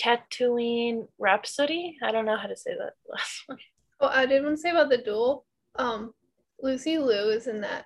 Tatooine 0.00 1.06
Rhapsody. 1.18 1.98
I 2.02 2.10
don't 2.10 2.24
know 2.24 2.38
how 2.38 2.46
to 2.46 2.56
say 2.56 2.70
that 2.70 2.94
last 3.06 3.42
one. 3.48 3.58
Oh, 4.00 4.08
I 4.08 4.24
did 4.24 4.42
want 4.42 4.56
to 4.56 4.62
say 4.62 4.70
about 4.70 4.88
the 4.88 4.96
duel. 4.96 5.44
Um, 5.74 6.14
Lucy 6.62 6.96
Liu 6.96 7.28
is 7.28 7.48
in 7.48 7.60
that, 7.60 7.84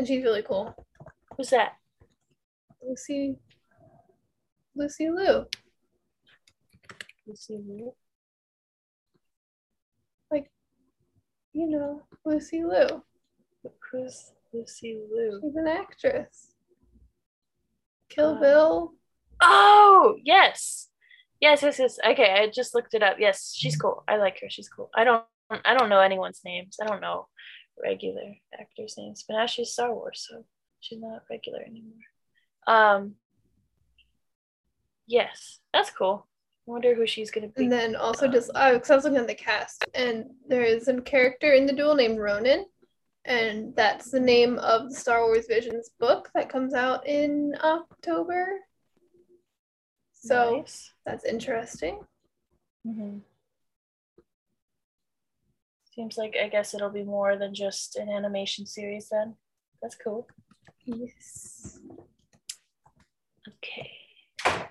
and 0.00 0.08
she's 0.08 0.24
really 0.24 0.42
cool. 0.42 0.74
Who's 1.36 1.50
that? 1.50 1.74
Lucy. 2.82 3.38
Lucy 4.74 5.10
Liu. 5.10 5.46
Lucy 7.24 7.60
Liu. 7.64 7.94
Like, 10.28 10.50
you 11.52 11.68
know, 11.68 12.02
Lucy 12.24 12.64
Liu. 12.64 13.04
Who's 13.92 14.32
Lucy 14.52 15.00
Liu? 15.10 15.40
She's 15.42 15.56
an 15.56 15.66
actress. 15.68 16.54
Kill 18.08 18.36
Uh, 18.36 18.40
Bill. 18.40 18.92
Oh 19.40 20.16
yes, 20.24 20.88
yes, 21.40 21.62
yes, 21.62 21.78
yes. 21.78 21.98
Okay, 22.04 22.32
I 22.32 22.50
just 22.50 22.74
looked 22.74 22.94
it 22.94 23.02
up. 23.02 23.16
Yes, 23.18 23.54
she's 23.56 23.76
cool. 23.76 24.02
I 24.08 24.16
like 24.16 24.40
her. 24.40 24.50
She's 24.50 24.68
cool. 24.68 24.90
I 24.94 25.04
don't, 25.04 25.24
I 25.50 25.74
don't 25.74 25.88
know 25.88 26.00
anyone's 26.00 26.40
names. 26.44 26.76
I 26.82 26.86
don't 26.86 27.00
know 27.00 27.28
regular 27.82 28.34
actors' 28.58 28.96
names. 28.98 29.24
But 29.26 29.34
now 29.36 29.46
she's 29.46 29.70
Star 29.72 29.94
Wars, 29.94 30.26
so 30.28 30.44
she's 30.80 31.00
not 31.00 31.22
regular 31.30 31.60
anymore. 31.60 31.94
Um. 32.66 33.14
Yes, 35.06 35.60
that's 35.72 35.90
cool. 35.90 36.26
I 36.66 36.70
wonder 36.70 36.94
who 36.94 37.06
she's 37.06 37.30
gonna 37.30 37.48
be. 37.48 37.62
And 37.62 37.72
then 37.72 37.96
also 37.96 38.28
just 38.28 38.50
uh, 38.54 38.72
because 38.74 38.90
I 38.90 38.94
was 38.96 39.04
looking 39.04 39.20
at 39.20 39.26
the 39.26 39.34
cast, 39.34 39.84
and 39.94 40.26
there 40.48 40.64
is 40.64 40.88
a 40.88 41.00
character 41.00 41.52
in 41.52 41.64
the 41.66 41.72
duel 41.72 41.94
named 41.94 42.18
Ronan, 42.18 42.66
and 43.28 43.76
that's 43.76 44.10
the 44.10 44.18
name 44.18 44.58
of 44.58 44.88
the 44.88 44.94
Star 44.94 45.26
Wars 45.26 45.46
Visions 45.46 45.90
book 46.00 46.30
that 46.34 46.48
comes 46.48 46.72
out 46.72 47.06
in 47.06 47.54
October. 47.62 48.60
So 50.14 50.56
Nice. 50.56 50.92
that's 51.04 51.24
interesting. 51.24 52.00
Mhm. 52.86 53.20
Seems 55.94 56.16
like 56.16 56.36
I 56.42 56.48
guess 56.48 56.74
it'll 56.74 56.90
be 56.90 57.04
more 57.04 57.36
than 57.36 57.54
just 57.54 57.96
an 57.96 58.08
animation 58.08 58.64
series 58.66 59.08
then. 59.10 59.36
That's 59.82 59.94
cool. 59.96 60.26
Yes. 60.84 61.78
Okay. 63.46 63.90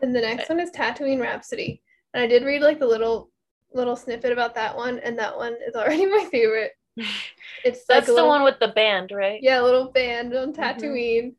And 0.02 0.16
the 0.16 0.22
next 0.22 0.50
one 0.50 0.60
is 0.60 0.72
Tatooine 0.72 1.22
Rhapsody, 1.22 1.82
and 2.14 2.24
I 2.24 2.28
did 2.28 2.44
read 2.44 2.62
like 2.62 2.80
the 2.80 2.88
little 2.88 3.30
little 3.74 3.96
snippet 3.96 4.32
about 4.32 4.56
that 4.56 4.76
one, 4.76 4.98
and 5.00 5.20
that 5.20 5.36
one 5.36 5.56
is 5.68 5.76
already 5.76 6.06
my 6.18 6.26
favorite. 6.32 6.72
It's 7.64 7.80
like 7.90 8.00
That's 8.00 8.08
a 8.08 8.12
the 8.12 8.16
little, 8.16 8.30
one 8.30 8.44
with 8.44 8.60
the 8.60 8.68
band, 8.70 9.12
right? 9.12 9.40
yeah, 9.42 9.62
a 9.62 9.64
little 9.64 9.92
band 9.92 10.34
on 10.36 10.54
Tatooine. 10.54 11.34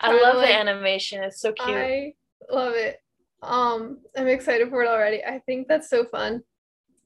I 0.00 0.08
Kinda 0.08 0.22
love 0.22 0.36
like- 0.36 0.48
the 0.48 0.54
animation. 0.54 1.22
It's 1.22 1.40
so 1.40 1.52
cute. 1.52 1.68
I 1.68 2.14
love 2.50 2.74
it. 2.74 2.98
Um, 3.42 4.00
I'm 4.16 4.26
excited 4.28 4.68
for 4.70 4.82
it 4.82 4.88
already. 4.88 5.22
I 5.24 5.38
think 5.46 5.68
that's 5.68 5.88
so 5.90 6.04
fun. 6.04 6.42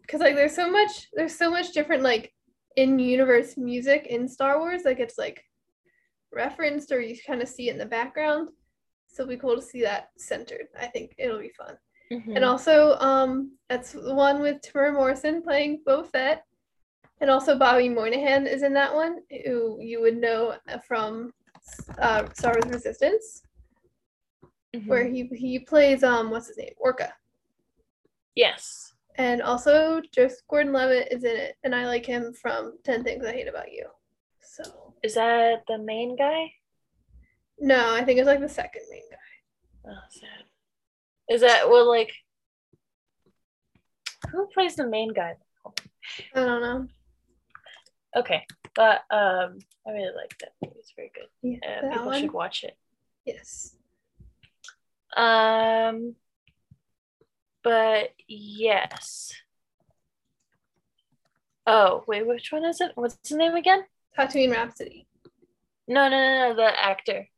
Cause 0.08 0.20
like 0.20 0.34
there's 0.36 0.54
so 0.54 0.70
much 0.70 1.08
there's 1.14 1.36
so 1.36 1.50
much 1.50 1.72
different 1.72 2.02
like 2.02 2.32
in 2.76 2.98
universe 2.98 3.56
music 3.56 4.06
in 4.06 4.28
Star 4.28 4.58
Wars. 4.58 4.82
Like 4.84 5.00
it's 5.00 5.18
like 5.18 5.42
referenced 6.32 6.92
or 6.92 7.00
you 7.00 7.16
kind 7.26 7.42
of 7.42 7.48
see 7.48 7.68
it 7.68 7.72
in 7.72 7.78
the 7.78 7.86
background. 7.86 8.50
So 9.08 9.22
it'll 9.22 9.30
be 9.34 9.36
cool 9.40 9.56
to 9.56 9.62
see 9.62 9.82
that 9.82 10.10
centered. 10.18 10.66
I 10.78 10.86
think 10.86 11.14
it'll 11.18 11.40
be 11.40 11.50
fun. 11.56 11.76
Mhm. 12.12 12.36
And 12.36 12.44
also, 12.44 12.96
um, 12.98 13.56
that's 13.68 13.92
the 13.92 14.14
one 14.14 14.40
with 14.40 14.60
Temuera 14.62 14.92
Morrison 14.92 15.42
playing 15.42 15.82
Boba 15.86 16.06
Fett. 16.10 16.44
And 17.20 17.30
also 17.30 17.58
Bobby 17.58 17.88
Moynihan 17.88 18.46
is 18.46 18.62
in 18.62 18.74
that 18.74 18.94
one, 18.94 19.20
who 19.44 19.80
you 19.80 20.00
would 20.02 20.16
know 20.18 20.56
from 20.86 21.32
uh, 21.98 22.26
Star 22.34 22.52
Wars 22.54 22.72
Resistance 22.72 23.42
Mhm. 24.74 24.86
where 24.88 25.04
he 25.06 25.24
he 25.28 25.58
plays 25.60 26.02
um 26.02 26.30
what's 26.30 26.48
his 26.48 26.58
name 26.58 26.74
Orka, 26.84 27.12
Yes. 28.34 28.92
and 29.14 29.40
also 29.40 30.02
Joseph 30.12 30.46
Gordon-Levitt 30.48 31.08
is 31.12 31.24
in 31.24 31.36
it, 31.36 31.56
and 31.64 31.74
I 31.74 31.86
like 31.86 32.04
him 32.04 32.32
from 32.34 32.76
Ten 32.84 33.02
Things 33.04 33.24
I 33.24 33.32
Hate 33.32 33.48
About 33.48 33.72
You. 33.72 33.88
So 34.42 34.94
Is 35.02 35.14
that 35.14 35.62
the 35.68 35.78
main 35.78 36.16
guy? 36.16 36.52
no, 37.58 37.94
I 37.94 38.04
think 38.04 38.18
it's 38.18 38.26
like 38.26 38.40
the 38.40 38.48
second 38.48 38.82
main 38.90 39.08
guy. 39.10 39.90
Oh, 39.92 40.04
sad. 40.10 40.44
Is 41.30 41.40
that 41.40 41.68
well 41.70 41.88
like 41.88 42.12
who 44.30 44.46
plays 44.48 44.76
the 44.76 44.86
main 44.86 45.12
guy? 45.14 45.36
I 46.34 46.44
don't 46.44 46.60
know. 46.60 46.88
Okay, 48.16 48.46
but 48.74 49.02
um, 49.10 49.58
I 49.86 49.90
really 49.90 50.14
like 50.16 50.36
that 50.40 50.52
movie. 50.62 50.76
It's 50.78 50.92
very 50.96 51.10
good. 51.14 51.28
Yeah, 51.42 51.80
Uh, 51.84 51.90
people 51.92 52.06
one. 52.06 52.20
should 52.20 52.32
watch 52.32 52.64
it. 52.64 52.76
Yes. 53.26 53.76
Um, 55.16 56.14
but 57.62 58.10
yes. 58.26 59.32
Oh 61.66 62.04
wait, 62.06 62.26
which 62.26 62.52
one 62.52 62.64
is 62.64 62.80
it? 62.80 62.92
What's 62.94 63.18
his 63.22 63.36
name 63.36 63.54
again? 63.54 63.84
Tatooine 64.16 64.52
Rhapsody. 64.52 65.06
No, 65.88 66.08
no, 66.08 66.16
no, 66.16 66.48
no, 66.50 66.56
the 66.56 66.84
actor. 66.84 67.28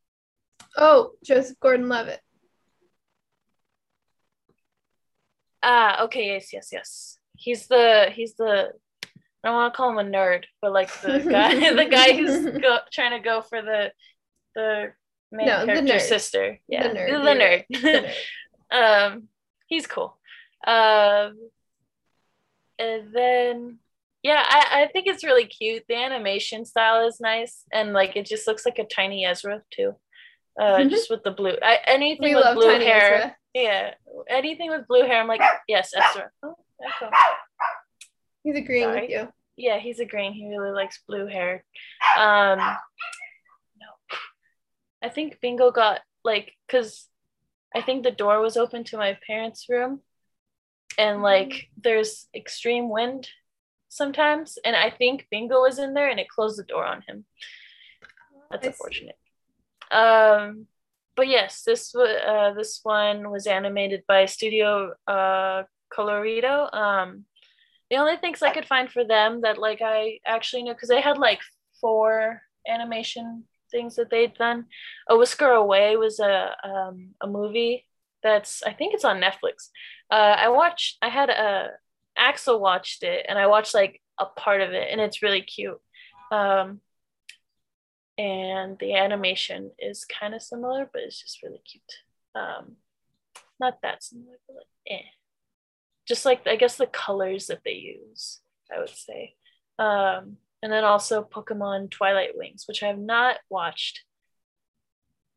Oh, 0.77 1.13
Joseph 1.25 1.59
Gordon-Levitt. 1.61 2.21
Ah, 5.63 6.05
okay, 6.05 6.27
yes, 6.29 6.53
yes, 6.53 6.69
yes. 6.73 7.19
He's 7.37 7.67
the 7.67 8.11
he's 8.15 8.35
the 8.37 8.73
I 9.45 9.49
don't 9.49 9.57
want 9.57 9.73
to 9.73 9.77
call 9.77 9.91
him 9.91 9.99
a 9.99 10.11
nerd, 10.11 10.45
but 10.61 10.73
like 10.73 10.91
the 11.01 11.19
guy 11.31 11.73
the 11.73 11.85
guy 11.85 12.13
who's 12.17 12.45
go, 12.61 12.79
trying 12.93 13.13
to 13.13 13.25
go 13.25 13.41
for 13.43 13.63
the 13.63 13.93
the 14.55 14.93
main 15.31 15.47
No, 15.47 15.61
the 15.61 15.67
character's 15.67 16.09
sister. 16.09 16.59
Yeah, 16.69 16.89
the 16.89 16.95
nerd. 16.95 17.25
right, 17.25 17.67
the 17.71 18.13
nerd. 18.73 19.13
um, 19.13 19.29
he's 19.67 19.87
cool. 19.87 20.17
Um, 20.67 21.39
and 22.79 23.13
then 23.13 23.79
yeah, 24.23 24.43
I 24.45 24.83
I 24.83 24.87
think 24.93 25.07
it's 25.07 25.23
really 25.25 25.47
cute. 25.47 25.85
The 25.89 25.95
animation 25.95 26.65
style 26.65 27.07
is 27.07 27.21
nice, 27.21 27.65
and 27.73 27.93
like 27.93 28.17
it 28.17 28.27
just 28.27 28.47
looks 28.49 28.67
like 28.67 28.79
a 28.79 28.85
tiny 28.85 29.25
Ezra 29.25 29.63
too. 29.71 29.95
Uh, 30.61 30.85
just 30.87 31.09
with 31.09 31.23
the 31.23 31.31
blue, 31.31 31.55
I, 31.63 31.79
anything 31.87 32.31
We 32.31 32.35
with 32.35 32.55
blue 32.55 32.81
hair. 32.81 33.15
Ezra. 33.15 33.37
Yeah, 33.55 33.95
anything 34.29 34.71
with 34.71 34.89
blue 34.89 35.03
hair, 35.03 35.21
I'm 35.21 35.29
like, 35.29 35.41
yes, 35.69 35.95
Ezra. 35.97 36.31
Oh. 36.43 36.57
He's 38.49 38.57
agreeing 38.57 38.85
Sorry. 38.85 39.01
with 39.03 39.11
you. 39.11 39.29
Yeah, 39.59 39.79
he's 39.79 40.01
agreeing. 40.01 40.33
He 40.33 40.49
really 40.49 40.71
likes 40.71 41.03
blue 41.07 41.27
hair. 41.27 41.65
Um, 42.19 42.59
no, 42.59 44.17
I 45.03 45.11
think 45.11 45.39
Bingo 45.43 45.71
got 45.71 46.01
like, 46.25 46.55
cause 46.67 47.09
I 47.77 47.83
think 47.83 48.05
the 48.05 48.11
door 48.11 48.41
was 48.41 48.57
open 48.57 48.85
to 48.85 48.97
my 48.97 49.19
parents' 49.27 49.67
room, 49.69 50.01
and 50.97 51.23
like 51.23 51.69
there's 51.77 52.27
extreme 52.35 52.89
wind 52.89 53.29
sometimes, 53.91 54.57
and 54.65 54.75
I 54.75 54.89
think 54.89 55.27
Bingo 55.31 55.61
was 55.61 55.79
in 55.79 55.93
there 55.93 56.09
and 56.09 56.19
it 56.19 56.31
closed 56.31 56.59
the 56.59 56.65
door 56.65 56.87
on 56.87 57.03
him. 57.07 57.27
That's 58.51 58.63
I 58.63 58.63
see. 58.63 58.69
unfortunate. 58.69 59.19
Um, 59.91 60.69
but 61.17 61.29
yes, 61.29 61.65
this 61.65 61.95
uh, 61.95 62.55
this 62.57 62.81
one 62.83 63.31
was 63.31 63.47
animated 63.47 64.05
by 64.09 64.25
Studio 64.25 64.95
uh, 65.07 65.65
Colorido. 65.93 66.73
Um, 66.73 67.27
the 67.91 67.97
only 67.97 68.17
things 68.17 68.43
I 68.43 68.53
could 68.53 68.67
find 68.67 68.91
for 68.91 69.05
them 69.05 69.43
that 69.43 69.59
like 69.59 69.81
I 69.83 70.19
actually 70.27 70.63
knew 70.63 70.75
because 70.75 70.89
they 70.89 71.01
had 71.01 71.19
like 71.19 71.41
four 71.81 72.43
animation 72.69 73.45
things 73.71 73.97
that 73.97 74.11
they'd 74.11 74.35
done. 74.35 74.67
A 75.09 75.17
Whisker 75.17 75.51
Away 75.51 75.97
was 75.97 76.21
a 76.21 76.55
um, 76.65 77.15
a 77.21 77.27
movie 77.27 77.87
that's 78.23 78.63
I 78.63 78.73
think 78.73 78.95
it's 78.95 79.05
on 79.05 79.21
Netflix. 79.21 79.69
Uh, 80.11 80.37
I 80.39 80.49
watched. 80.49 80.99
I 81.03 81.09
had 81.09 81.31
a 81.31 81.71
Axel 82.17 82.61
watched 82.61 83.03
it, 83.03 83.27
and 83.29 83.39
I 83.39 83.47
watched 83.47 83.75
like 83.75 84.01
a 84.19 84.27
part 84.27 84.61
of 84.61 84.73
it, 84.73 84.89
and 84.91 85.01
it's 85.01 85.23
really 85.23 85.43
cute. 85.43 85.81
Um, 86.33 86.81
and 88.19 88.77
the 88.81 88.97
animation 88.97 89.71
is 89.79 90.05
kind 90.05 90.35
of 90.35 90.43
similar, 90.43 90.91
but 90.93 91.03
it's 91.03 91.23
just 91.23 91.43
really 91.43 91.61
cute. 91.71 91.83
Um, 92.35 92.77
not 93.61 93.81
that 93.83 94.03
similar, 94.03 94.39
but 94.47 94.57
like, 94.57 94.67
eh. 94.89 95.07
Just 96.09 96.25
like 96.25 96.47
I 96.47 96.57
guess 96.57 96.77
the 96.77 96.87
colors 96.87 97.49
that 97.49 97.61
they 97.65 97.73
use, 97.73 98.41
I 98.75 98.81
would 98.81 98.89
say. 98.89 99.35
Um, 99.79 100.39
and 100.63 100.73
then 100.73 100.85
also 100.85 101.23
Pokemon 101.23 101.91
Twilight 101.91 102.31
Wings, 102.35 102.65
which 102.67 102.83
I 102.83 102.89
have 102.89 102.99
not 102.99 103.37
watched, 103.49 104.05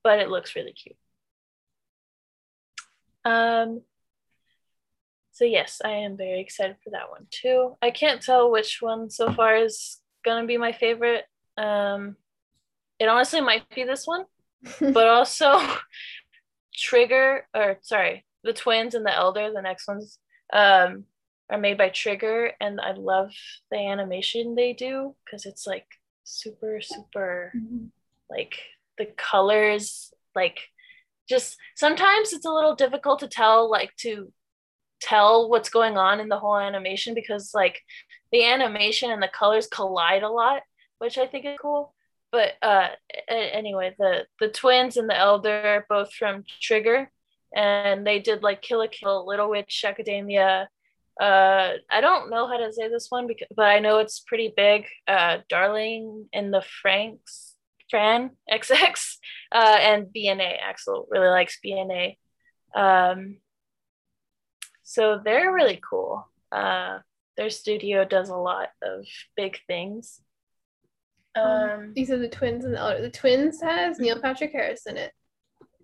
but 0.04 0.20
it 0.20 0.30
looks 0.30 0.56
really 0.56 0.74
cute. 0.74 0.96
Um, 3.24 3.82
so 5.32 5.46
yes, 5.46 5.82
I 5.84 5.92
am 5.92 6.18
very 6.18 6.42
excited 6.42 6.78
for 6.84 6.92
that 6.92 7.10
one 7.10 7.28
too. 7.30 7.76
I 7.82 7.92
can't 7.92 8.22
tell 8.22 8.50
which 8.50 8.78
one 8.82 9.10
so 9.10 9.32
far 9.32 9.58
is 9.58 10.00
gonna 10.26 10.48
be 10.48 10.58
my 10.58 10.72
favorite. 10.72 11.26
Um, 11.58 12.16
it 13.00 13.08
honestly 13.08 13.42
might 13.42 13.70
be 13.76 13.84
this 13.84 14.08
one, 14.08 14.26
but 14.80 15.08
also 15.08 15.60
Trigger 16.74 17.48
or 17.54 17.78
sorry, 17.82 18.26
the 18.44 18.54
twins 18.54 18.96
and 18.96 19.06
the 19.06 19.14
elder, 19.14 19.52
the 19.54 19.62
next 19.62 19.88
ones, 19.88 20.18
um, 20.52 21.06
are 21.50 21.58
made 21.58 21.78
by 21.78 21.90
Trigger, 21.90 22.52
and 22.60 22.80
I 22.80 22.94
love 22.94 23.32
the 23.72 23.78
animation 23.78 24.56
they 24.56 24.74
do 24.74 25.16
because 25.26 25.46
it's 25.46 25.68
like 25.68 25.86
super 26.24 26.80
super 26.82 27.52
like 28.30 28.56
the 28.98 29.06
colors 29.18 30.14
like 30.36 30.60
just 31.28 31.58
sometimes 31.76 32.32
it's 32.34 32.46
a 32.46 32.52
little 32.52 32.76
difficult 32.76 33.20
to 33.20 33.28
tell 33.28 33.70
like 33.70 33.96
to 33.98 34.32
tell 35.02 35.50
what's 35.50 35.70
going 35.70 35.98
on 35.98 36.20
in 36.20 36.30
the 36.30 36.38
whole 36.38 36.58
animation 36.58 37.14
because 37.14 37.52
like 37.54 37.82
the 38.32 38.46
animation 38.46 39.12
and 39.12 39.22
the 39.22 39.28
colors 39.28 39.68
collide 39.68 40.24
a 40.24 40.30
lot 40.30 40.62
which 41.00 41.18
i 41.18 41.26
think 41.26 41.46
is 41.46 41.58
cool. 41.60 41.94
But 42.32 42.54
uh 42.62 42.90
anyway 43.28 43.94
the 43.98 44.26
the 44.40 44.48
twins 44.48 44.96
and 44.96 45.10
the 45.10 45.18
elder 45.18 45.52
are 45.52 45.86
both 45.90 46.14
from 46.14 46.46
trigger 46.62 47.12
and 47.56 48.06
they 48.06 48.20
did 48.20 48.44
like 48.44 48.62
Kill 48.62 48.80
la 48.80 48.88
Kill 48.88 49.26
little 49.28 49.50
witch 49.50 49.84
academia. 49.86 50.70
Uh 51.20 51.74
i 51.90 52.00
don't 52.00 52.30
know 52.30 52.48
how 52.48 52.58
to 52.58 52.72
say 52.72 52.88
this 52.88 53.08
one 53.10 53.28
because 53.28 53.48
but 53.56 53.66
i 53.66 53.80
know 53.80 54.00
it's 54.00 54.22
pretty 54.22 54.54
big. 54.56 54.86
Uh 55.08 55.40
darling 55.50 56.28
in 56.32 56.52
the 56.52 56.62
franks 56.82 57.56
fran 57.90 58.32
xx 58.52 59.18
uh 59.52 59.78
and 59.80 60.08
bna 60.16 60.58
axel 60.62 61.08
really 61.12 61.28
likes 61.28 61.60
bna 61.64 62.16
um 62.74 63.38
so 64.84 65.22
they're 65.24 65.54
really 65.54 65.80
cool. 65.90 66.28
Uh 66.52 67.00
their 67.38 67.50
studio 67.50 68.04
does 68.06 68.30
a 68.30 68.36
lot 68.36 68.70
of 68.82 69.06
big 69.36 69.58
things. 69.68 70.22
Um 71.36 71.94
These 71.96 72.12
are 72.12 72.18
the 72.18 72.30
twins 72.30 72.66
and 72.66 72.74
the 72.74 72.80
elder. 72.80 73.02
The 73.02 73.10
twins 73.10 73.62
has 73.62 74.00
Neil 74.00 74.20
Patrick 74.20 74.52
Harris 74.52 74.86
in 74.86 74.98
it. 74.98 75.12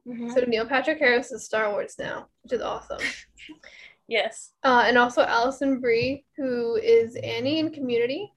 Mhm. 0.08 0.34
So 0.34 0.41
Neil 0.41 0.65
Patrick 0.65 1.00
Harris 1.00 1.32
is 1.32 1.43
Star 1.43 1.72
Wars 1.72 1.96
now, 2.00 2.28
which 2.43 2.54
is 2.54 2.62
awesome. 2.62 3.00
yes 4.08 4.54
Uh, 4.63 4.84
and 4.86 4.98
also 4.98 5.22
Alison 5.22 5.82
Brie, 5.82 6.24
who 6.38 6.76
is 6.76 7.15
Annie 7.17 7.60
in 7.60 7.72
Community, 7.72 8.32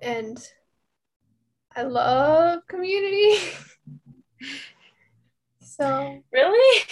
and 0.00 0.38
I 1.76 1.82
love 1.82 2.66
Community. 2.66 3.38
so 5.60 6.22
really 6.32 6.84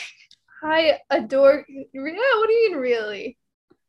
I 0.62 0.98
adore. 1.08 1.64
Yeah, 1.68 1.84
what 1.94 2.46
do 2.46 2.52
you 2.52 2.70
mean, 2.72 2.78
really? 2.78 3.38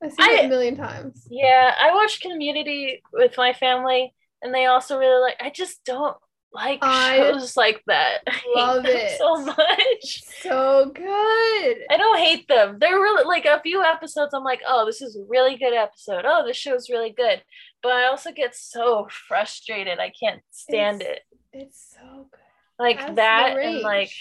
I've 0.01 0.13
seen 0.13 0.31
it 0.31 0.45
a 0.45 0.47
million 0.47 0.75
times. 0.75 1.27
Yeah, 1.29 1.75
I 1.79 1.93
watch 1.93 2.21
Community 2.21 3.03
with 3.13 3.35
my 3.37 3.53
family, 3.53 4.13
and 4.41 4.53
they 4.53 4.65
also 4.65 4.97
really 4.97 5.21
like. 5.21 5.35
I 5.41 5.49
just 5.49 5.83
don't 5.83 6.17
like 6.53 6.79
I 6.81 7.17
shows 7.17 7.55
like 7.55 7.81
that. 7.87 8.19
I 8.27 8.41
love 8.55 8.85
it. 8.85 9.17
so 9.17 9.45
much. 9.45 10.23
So 10.41 10.91
good. 10.93 11.77
I 11.89 11.97
don't 11.97 12.19
hate 12.19 12.47
them. 12.47 12.77
They're 12.79 12.99
really 12.99 13.23
like 13.25 13.45
a 13.45 13.61
few 13.61 13.81
episodes. 13.83 14.33
I'm 14.33 14.43
like, 14.43 14.61
oh, 14.67 14.85
this 14.85 15.01
is 15.01 15.15
a 15.15 15.23
really 15.29 15.55
good 15.57 15.73
episode. 15.73 16.23
Oh, 16.25 16.43
this 16.45 16.57
show's 16.57 16.89
really 16.89 17.11
good. 17.11 17.41
But 17.81 17.93
I 17.93 18.05
also 18.07 18.31
get 18.31 18.55
so 18.55 19.07
frustrated. 19.09 19.99
I 19.99 20.11
can't 20.19 20.41
stand 20.51 21.01
It's- 21.01 21.17
it. 21.17 21.23
It's 21.53 21.95
so 21.99 22.27
good. 22.31 22.39
Like 22.79 23.15
that, 23.15 23.57
and 23.59 23.81
like 23.81 24.11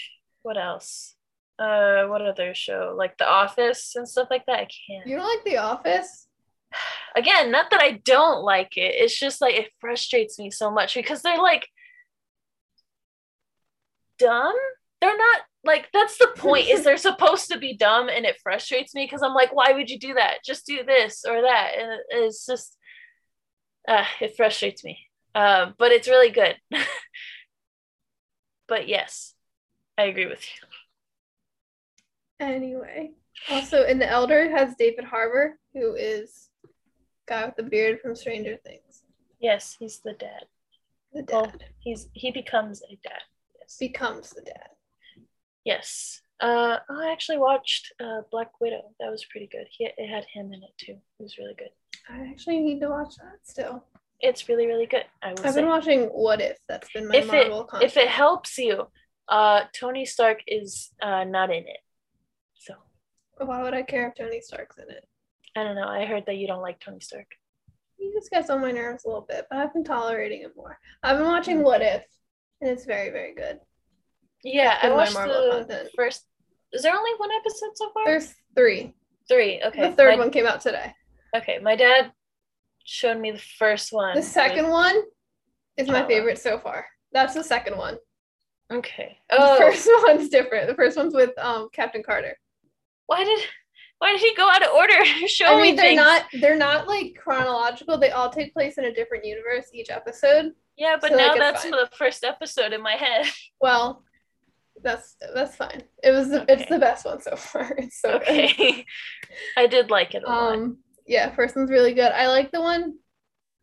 what 0.43 0.55
else? 0.57 1.15
Uh, 1.57 2.05
what 2.05 2.21
other 2.21 2.53
show? 2.53 2.93
Like 2.97 3.17
The 3.17 3.27
Office 3.27 3.95
and 3.95 4.07
stuff 4.07 4.27
like 4.29 4.45
that. 4.45 4.59
I 4.59 4.67
can't. 4.87 5.07
You 5.07 5.15
don't 5.17 5.27
like 5.27 5.43
The 5.45 5.57
Office? 5.57 6.27
again, 7.15 7.51
not 7.51 7.69
that 7.71 7.81
I 7.81 8.01
don't 8.05 8.43
like 8.43 8.77
it. 8.77 8.95
It's 8.95 9.17
just 9.17 9.41
like 9.41 9.55
it 9.55 9.71
frustrates 9.79 10.39
me 10.39 10.51
so 10.51 10.69
much 10.71 10.93
because 10.95 11.21
they're 11.21 11.37
like 11.41 11.67
dumb. 14.21 14.55
They're 15.01 15.17
not 15.17 15.41
like 15.63 15.89
that's 15.93 16.17
the 16.17 16.31
point 16.37 16.67
is 16.67 16.83
they're 16.83 16.97
supposed 16.97 17.49
to 17.51 17.57
be 17.57 17.75
dumb 17.77 18.09
and 18.09 18.25
it 18.25 18.39
frustrates 18.43 18.93
me 18.95 19.05
because 19.05 19.21
I'm 19.23 19.33
like, 19.33 19.53
why 19.53 19.71
would 19.73 19.89
you 19.89 19.99
do 19.99 20.13
that? 20.15 20.43
Just 20.45 20.65
do 20.65 20.83
this 20.83 21.23
or 21.27 21.41
that. 21.41 21.71
And 21.77 21.91
it- 21.93 22.05
it's 22.25 22.45
just 22.45 22.77
uh 23.87 24.05
it 24.19 24.35
frustrates 24.37 24.83
me. 24.83 24.99
Um, 25.33 25.75
but 25.79 25.91
it's 25.91 26.07
really 26.09 26.29
good. 26.31 26.55
but 28.67 28.87
yes, 28.87 29.33
I 29.97 30.03
agree 30.05 30.27
with 30.27 30.43
you. 30.43 30.67
Anyway, 32.45 33.11
also 33.49 33.83
in 33.85 33.99
The 33.99 34.09
Elder 34.09 34.49
has 34.49 34.75
David 34.77 35.05
Harbour, 35.05 35.57
who 35.73 35.93
is 35.95 36.49
guy 37.27 37.45
with 37.45 37.55
the 37.55 37.63
beard 37.63 38.01
from 38.01 38.15
Stranger 38.15 38.57
Things. 38.65 39.03
Yes, 39.39 39.75
he's 39.79 39.99
the 39.99 40.13
dad. 40.13 40.45
The 41.13 41.23
Well, 41.31 41.45
dad 41.45 41.63
he's 41.79 42.07
he 42.13 42.31
becomes 42.31 42.81
a 42.83 42.95
dad. 43.03 43.21
Becomes 43.79 44.31
the 44.31 44.41
dad. 44.41 44.69
Yes. 45.63 46.21
Uh, 46.39 46.77
I 46.89 47.11
actually 47.11 47.37
watched 47.37 47.93
uh, 47.99 48.21
Black 48.31 48.59
Widow. 48.59 48.81
That 48.99 49.11
was 49.11 49.25
pretty 49.25 49.47
good. 49.51 49.67
He, 49.69 49.85
it 49.85 50.09
had 50.09 50.25
him 50.33 50.47
in 50.47 50.63
it 50.63 50.73
too. 50.77 50.93
It 50.93 51.23
was 51.23 51.37
really 51.37 51.53
good. 51.57 51.69
I 52.09 52.27
actually 52.29 52.59
need 52.59 52.79
to 52.79 52.89
watch 52.89 53.15
that 53.17 53.39
still. 53.43 53.85
It's 54.19 54.49
really, 54.49 54.65
really 54.65 54.87
good. 54.87 55.05
I 55.21 55.33
say. 55.35 55.61
been 55.61 55.69
watching 55.69 56.05
What 56.05 56.41
If. 56.41 56.57
That's 56.67 56.91
been 56.91 57.07
my 57.07 57.15
if 57.15 57.33
it 57.33 57.49
Marvel 57.49 57.69
if 57.81 57.97
it 57.97 58.07
helps 58.07 58.57
you, 58.57 58.87
uh, 59.27 59.61
Tony 59.73 60.05
Stark 60.05 60.39
is 60.47 60.91
uh, 61.01 61.23
not 61.23 61.49
in 61.49 61.63
it. 61.63 61.79
So 62.55 62.73
Why 63.37 63.61
would 63.63 63.73
I 63.73 63.83
care 63.83 64.07
if 64.07 64.15
Tony 64.15 64.41
Stark's 64.41 64.77
in 64.77 64.89
it? 64.89 65.07
I 65.55 65.63
don't 65.63 65.75
know. 65.75 65.87
I 65.87 66.05
heard 66.05 66.23
that 66.27 66.37
you 66.37 66.47
don't 66.47 66.61
like 66.61 66.79
Tony 66.79 66.99
Stark. 66.99 67.27
He 67.97 68.11
just 68.13 68.31
gets 68.31 68.49
on 68.49 68.61
my 68.61 68.71
nerves 68.71 69.05
a 69.05 69.07
little 69.07 69.25
bit, 69.27 69.45
but 69.49 69.59
I've 69.59 69.73
been 69.73 69.83
tolerating 69.83 70.41
him 70.41 70.51
more. 70.55 70.79
I've 71.03 71.17
been 71.17 71.27
watching 71.27 71.61
What 71.63 71.81
If, 71.81 72.05
and 72.61 72.69
it's 72.69 72.85
very, 72.85 73.09
very 73.09 73.33
good. 73.35 73.59
Yeah, 74.43 74.77
I 74.81 74.89
watched 74.89 75.13
Marvel 75.13 75.35
the 75.45 75.51
content. 75.65 75.89
first. 75.95 76.25
Is 76.73 76.81
there 76.83 76.95
only 76.95 77.11
one 77.17 77.31
episode 77.31 77.71
so 77.75 77.91
far? 77.93 78.05
There's 78.05 78.33
three. 78.55 78.93
three. 79.27 79.61
Okay. 79.65 79.89
the 79.89 79.95
third 79.95 80.17
my, 80.17 80.23
one 80.23 80.31
came 80.31 80.45
out 80.47 80.61
today. 80.61 80.93
Okay, 81.35 81.59
my 81.61 81.75
dad 81.75 82.11
showed 82.83 83.19
me 83.19 83.31
the 83.31 83.39
first 83.59 83.91
one. 83.93 84.15
The 84.15 84.23
second 84.23 84.67
one 84.69 84.95
is 85.77 85.87
my 85.87 86.03
Oh. 86.03 86.07
favorite 86.07 86.37
so 86.39 86.57
far. 86.59 86.85
That's 87.11 87.33
the 87.33 87.43
second 87.43 87.77
one. 87.77 87.97
Okay. 88.71 89.17
Oh. 89.29 89.55
The 89.55 89.61
first 89.65 89.89
one's 90.03 90.29
different. 90.29 90.67
The 90.67 90.75
first 90.75 90.97
one's 90.97 91.13
with 91.13 91.31
um 91.37 91.69
Captain 91.73 92.01
Carter. 92.03 92.37
why 93.07 93.23
did 93.23 93.39
why 93.99 94.13
did 94.13 94.21
he 94.21 94.33
go 94.35 94.49
out 94.49 94.63
of 94.63 94.71
order? 94.71 95.05
Show 95.27 95.45
I 95.45 95.55
me 95.57 95.61
mean, 95.61 95.75
they're 95.75 95.85
things. 95.87 95.97
not 95.97 96.23
they're 96.39 96.57
not 96.57 96.87
like 96.87 97.15
chronological. 97.21 97.97
They 97.99 98.11
all 98.11 98.29
take 98.29 98.53
place 98.53 98.77
in 98.77 98.85
a 98.85 98.93
different 98.93 99.25
universe 99.25 99.67
each 99.73 99.89
episode. 99.91 100.53
Yeah, 100.77 100.97
but 100.99 101.11
So, 101.11 101.17
now 101.17 101.31
it's 101.33 101.39
that's 101.39 101.61
fine. 101.63 101.71
the 101.71 101.89
first 101.97 102.23
episode 102.23 102.73
in 102.73 102.81
my 102.81 102.93
head. 102.93 103.25
Well, 103.61 104.03
that's 104.83 105.15
that's 105.35 105.55
fine. 105.55 105.83
It 106.03 106.11
was 106.11 106.29
the, 106.29 106.41
Okay. 106.41 106.53
it's 106.53 106.69
the 106.69 106.79
best 106.79 107.05
one 107.05 107.21
so 107.21 107.35
far. 107.35 107.71
It's 107.77 107.99
so 108.01 108.17
good. 108.19 108.27
Okay. 108.27 108.85
I 109.57 109.67
did 109.67 109.91
like 109.91 110.15
it 110.15 110.23
a 110.23 110.27
lot. 110.29 110.53
Um, 110.55 110.77
yeah, 111.05 111.29
first 111.35 111.55
one's 111.55 111.69
really 111.69 111.93
good. 111.93 112.11
I 112.11 112.27
like 112.27 112.51
the 112.51 112.61
one 112.61 112.95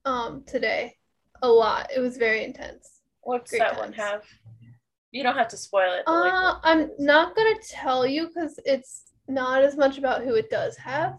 um 0.05 0.45
today 0.47 0.97
a 1.43 1.49
lot. 1.49 1.91
It 1.95 2.01
was 2.01 2.17
very 2.17 2.45
intense. 2.45 3.01
What's 3.23 3.51
great 3.51 3.61
that 3.61 3.77
one 3.79 3.93
have? 3.95 4.23
You 5.11 5.23
don't 5.25 5.37
have 5.37 5.49
to 5.49 5.57
spoil 5.57 5.93
it. 5.95 6.03
but, 6.07 6.21
like, 6.21 6.33
Uh, 6.33 6.59
I'm 6.63 6.91
not 6.99 7.35
gonna 7.35 7.59
tell 7.69 8.07
you 8.07 8.29
because 8.29 8.61
it's 8.65 9.05
not 9.27 9.63
as 9.63 9.77
much 9.77 9.99
about 9.99 10.23
who 10.23 10.35
it 10.35 10.51
does 10.51 10.77
have 10.77 11.15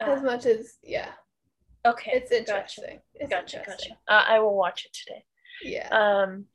as 0.00 0.20
Ah, 0.20 0.24
much 0.24 0.46
as 0.46 0.78
yeah. 0.82 1.12
Okay. 1.90 2.10
It's 2.14 2.30
gotcha. 2.30 2.38
interesting. 2.40 3.00
It's 3.14 3.30
Gotcha, 3.30 3.58
interesting. 3.58 3.96
gotcha. 4.08 4.30
Uh, 4.30 4.32
I 4.34 4.38
will 4.40 4.56
watch 4.56 4.84
it 4.86 4.92
today. 4.92 5.24
Yeah. 5.62 5.88
Um, 5.90 6.46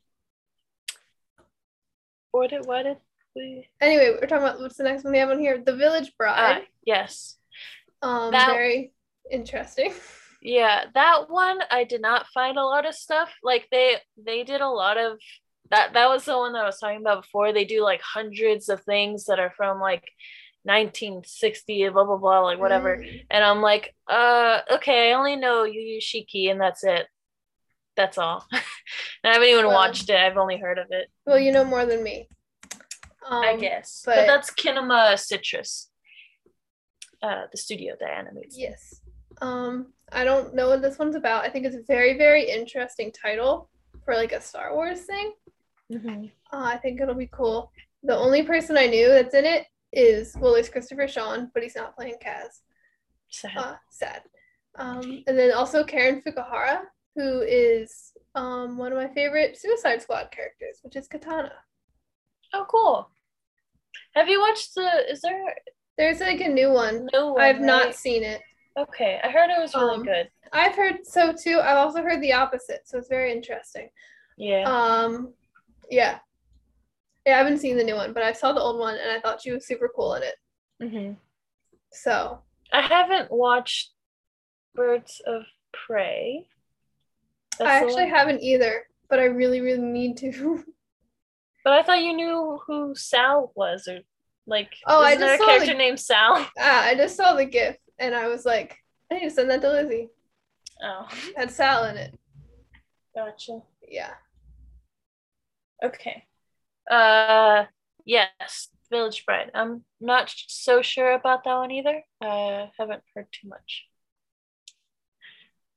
what 2.30 2.50
did 2.50 2.66
what 2.66 2.82
did 2.84 2.96
we? 3.36 3.68
anyway, 3.80 4.10
we're 4.12 4.26
talking 4.26 4.46
about 4.46 4.60
what's 4.60 4.76
the 4.76 4.84
next 4.84 5.04
one 5.04 5.12
we 5.12 5.18
have 5.18 5.30
on 5.30 5.38
here? 5.38 5.58
The 5.64 5.76
Village 5.76 6.08
Uh, 6.08 6.12
Bride. 6.18 6.66
yes, 6.84 7.36
um, 8.02 8.30
that- 8.32 8.52
very 8.52 8.92
interesting. 9.30 9.92
yeah, 10.42 10.84
that 10.94 11.28
one 11.30 11.58
I 11.70 11.84
did 11.84 12.00
not 12.00 12.26
find 12.28 12.56
a 12.58 12.64
lot 12.64 12.86
of 12.86 12.94
stuff. 12.94 13.32
Like 13.42 13.68
they 13.70 13.96
they 14.16 14.44
did 14.44 14.60
a 14.60 14.68
lot 14.68 14.98
of 14.98 15.18
that. 15.70 15.92
That 15.94 16.08
was 16.08 16.24
the 16.24 16.36
one 16.36 16.52
that 16.54 16.62
I 16.62 16.66
was 16.66 16.78
talking 16.78 17.00
about 17.00 17.22
before. 17.22 17.52
They 17.52 17.64
do 17.64 17.82
like 17.82 18.00
hundreds 18.02 18.68
of 18.68 18.82
things 18.84 19.24
that 19.26 19.38
are 19.40 19.52
from 19.56 19.80
like 19.80 20.04
1960, 20.64 21.88
blah 21.90 22.04
blah 22.04 22.16
blah, 22.16 22.40
like 22.40 22.58
whatever. 22.58 22.96
Mm. 22.96 23.24
And 23.30 23.44
I'm 23.44 23.60
like, 23.62 23.94
uh, 24.08 24.60
okay, 24.72 25.10
I 25.10 25.14
only 25.14 25.36
know 25.36 25.64
Yu 25.64 25.80
Yu 25.80 26.00
Shiki, 26.00 26.50
and 26.50 26.60
that's 26.60 26.82
it. 26.84 27.06
That's 27.96 28.18
all. 28.18 28.44
I 28.52 28.60
haven't 29.32 29.48
even 29.48 29.66
Well- 29.66 29.74
watched 29.76 30.10
it. 30.10 30.16
I've 30.16 30.36
only 30.36 30.58
heard 30.58 30.78
of 30.78 30.86
it. 30.90 31.08
Well, 31.26 31.38
you 31.38 31.52
know 31.52 31.64
more 31.64 31.86
than 31.86 32.02
me. 32.02 32.28
Um, 33.30 33.42
I 33.42 33.56
guess. 33.56 34.02
But, 34.04 34.16
but- 34.16 34.26
that's 34.26 34.50
Kinema 34.52 35.18
Citrus, 35.18 35.90
uh, 37.22 37.42
the 37.50 37.56
studio 37.56 37.94
that 38.00 38.10
animates. 38.10 38.58
Yes. 38.58 39.00
Um, 39.40 39.92
I 40.12 40.24
don't 40.24 40.54
know 40.54 40.68
what 40.68 40.82
this 40.82 40.98
one's 40.98 41.16
about. 41.16 41.44
I 41.44 41.50
think 41.50 41.66
it's 41.66 41.76
a 41.76 41.82
very, 41.86 42.16
very 42.18 42.48
interesting 42.48 43.12
title 43.12 43.68
for 44.04 44.14
like 44.14 44.32
a 44.32 44.40
Star 44.40 44.74
Wars 44.74 45.02
thing. 45.02 45.32
Mhm. 45.92 46.30
Uh, 46.52 46.62
I 46.64 46.76
think 46.78 47.00
it'll 47.00 47.14
be 47.14 47.28
cool. 47.32 47.70
The 48.02 48.16
only 48.16 48.42
person 48.42 48.76
I 48.76 48.86
knew 48.86 49.08
that's 49.08 49.34
in 49.34 49.44
it 49.44 49.66
is 49.96 50.34
well, 50.38 50.52
there's 50.54 50.68
Christopher 50.68 51.08
Sean, 51.08 51.50
but 51.54 51.62
he's 51.62 51.76
not 51.76 51.96
playing 51.96 52.16
Kaz. 52.24 52.60
Sad. 53.30 53.56
Uh, 53.56 53.74
sad. 53.90 54.22
Um, 54.76 55.22
and 55.26 55.38
then 55.38 55.52
also 55.52 55.84
Karen 55.84 56.20
Fukuhara, 56.26 56.80
who 57.16 57.42
is 57.42 58.12
um, 58.34 58.76
one 58.76 58.92
of 58.92 58.98
my 58.98 59.08
favorite 59.14 59.56
Suicide 59.58 60.02
Squad 60.02 60.30
characters, 60.32 60.78
which 60.82 60.96
is 60.96 61.06
Katana. 61.08 61.52
oh, 62.52 62.66
cool. 62.70 63.08
Have 64.14 64.28
you 64.28 64.40
watched 64.40 64.74
the? 64.74 65.10
Is 65.10 65.20
there 65.20 65.42
There's 65.96 66.20
like 66.20 66.40
a 66.40 66.48
new 66.48 66.70
one. 66.70 67.08
no? 67.12 67.32
One, 67.34 67.42
I've 67.42 67.60
not 67.60 67.94
seen 67.94 68.24
it. 68.24 68.40
Okay, 68.76 69.20
I 69.22 69.28
heard 69.30 69.50
it 69.50 69.60
was 69.60 69.74
really 69.74 69.96
Um, 69.98 70.02
good. 70.02 70.28
I've 70.52 70.74
heard 70.74 70.96
so 71.04 71.32
too. 71.32 71.60
I've 71.60 71.76
also 71.76 72.02
heard 72.02 72.20
the 72.20 72.32
opposite, 72.32 72.82
so 72.86 72.98
it's 72.98 73.08
very 73.08 73.30
interesting. 73.32 73.88
Yeah. 74.36 74.64
Um, 74.64 75.32
yeah, 75.90 76.18
yeah. 77.26 77.34
I 77.34 77.38
haven't 77.38 77.58
seen 77.58 77.76
the 77.76 77.84
new 77.84 77.94
one, 77.94 78.12
but 78.12 78.22
I 78.22 78.32
saw 78.32 78.52
the 78.52 78.60
old 78.60 78.78
one, 78.78 78.96
and 78.96 79.10
I 79.10 79.20
thought 79.20 79.42
she 79.42 79.52
was 79.52 79.66
super 79.66 79.90
cool 79.94 80.14
in 80.14 80.22
it. 80.22 80.34
hmm 80.90 81.12
So 81.92 82.40
I 82.72 82.80
haven't 82.82 83.30
watched 83.30 83.90
Birds 84.74 85.20
of 85.26 85.42
Prey. 85.72 86.46
That's 87.58 87.70
I 87.70 87.74
actually 87.84 88.08
haven't 88.08 88.42
either, 88.42 88.84
but 89.08 89.20
I 89.20 89.24
really, 89.24 89.60
really 89.60 89.80
need 89.82 90.16
to. 90.18 90.64
But 91.64 91.72
I 91.72 91.82
thought 91.82 92.02
you 92.02 92.12
knew 92.12 92.60
who 92.66 92.94
Sal 92.94 93.50
was, 93.56 93.88
or 93.88 94.00
like. 94.46 94.68
Oh, 94.86 95.02
I 95.02 95.12
isn't 95.12 95.20
there 95.20 95.30
just 95.38 95.40
a 95.40 95.44
saw 95.44 95.46
the- 95.46 95.58
character 95.64 95.74
named 95.78 95.98
Sal. 95.98 96.46
ah, 96.58 96.84
I 96.84 96.94
just 96.94 97.16
saw 97.16 97.32
the 97.32 97.46
GIF, 97.46 97.78
and 97.98 98.14
I 98.14 98.28
was 98.28 98.44
like, 98.44 98.76
I 99.10 99.14
need 99.14 99.24
to 99.24 99.30
send 99.30 99.48
that 99.50 99.62
to 99.62 99.70
Lizzie. 99.70 100.10
Oh, 100.82 101.08
It 101.28 101.38
had 101.38 101.50
Sal 101.50 101.84
in 101.84 101.96
it. 101.96 102.18
gotcha. 103.14 103.60
Yeah. 103.88 104.10
Okay. 105.82 106.24
Uh, 106.90 107.64
yes, 108.04 108.68
Village 108.90 109.24
Bride. 109.26 109.50
I'm 109.54 109.84
not 110.00 110.32
so 110.48 110.82
sure 110.82 111.12
about 111.12 111.44
that 111.44 111.56
one 111.56 111.70
either. 111.70 112.02
I 112.20 112.70
haven't 112.78 113.02
heard 113.14 113.26
too 113.32 113.48
much. 113.48 113.84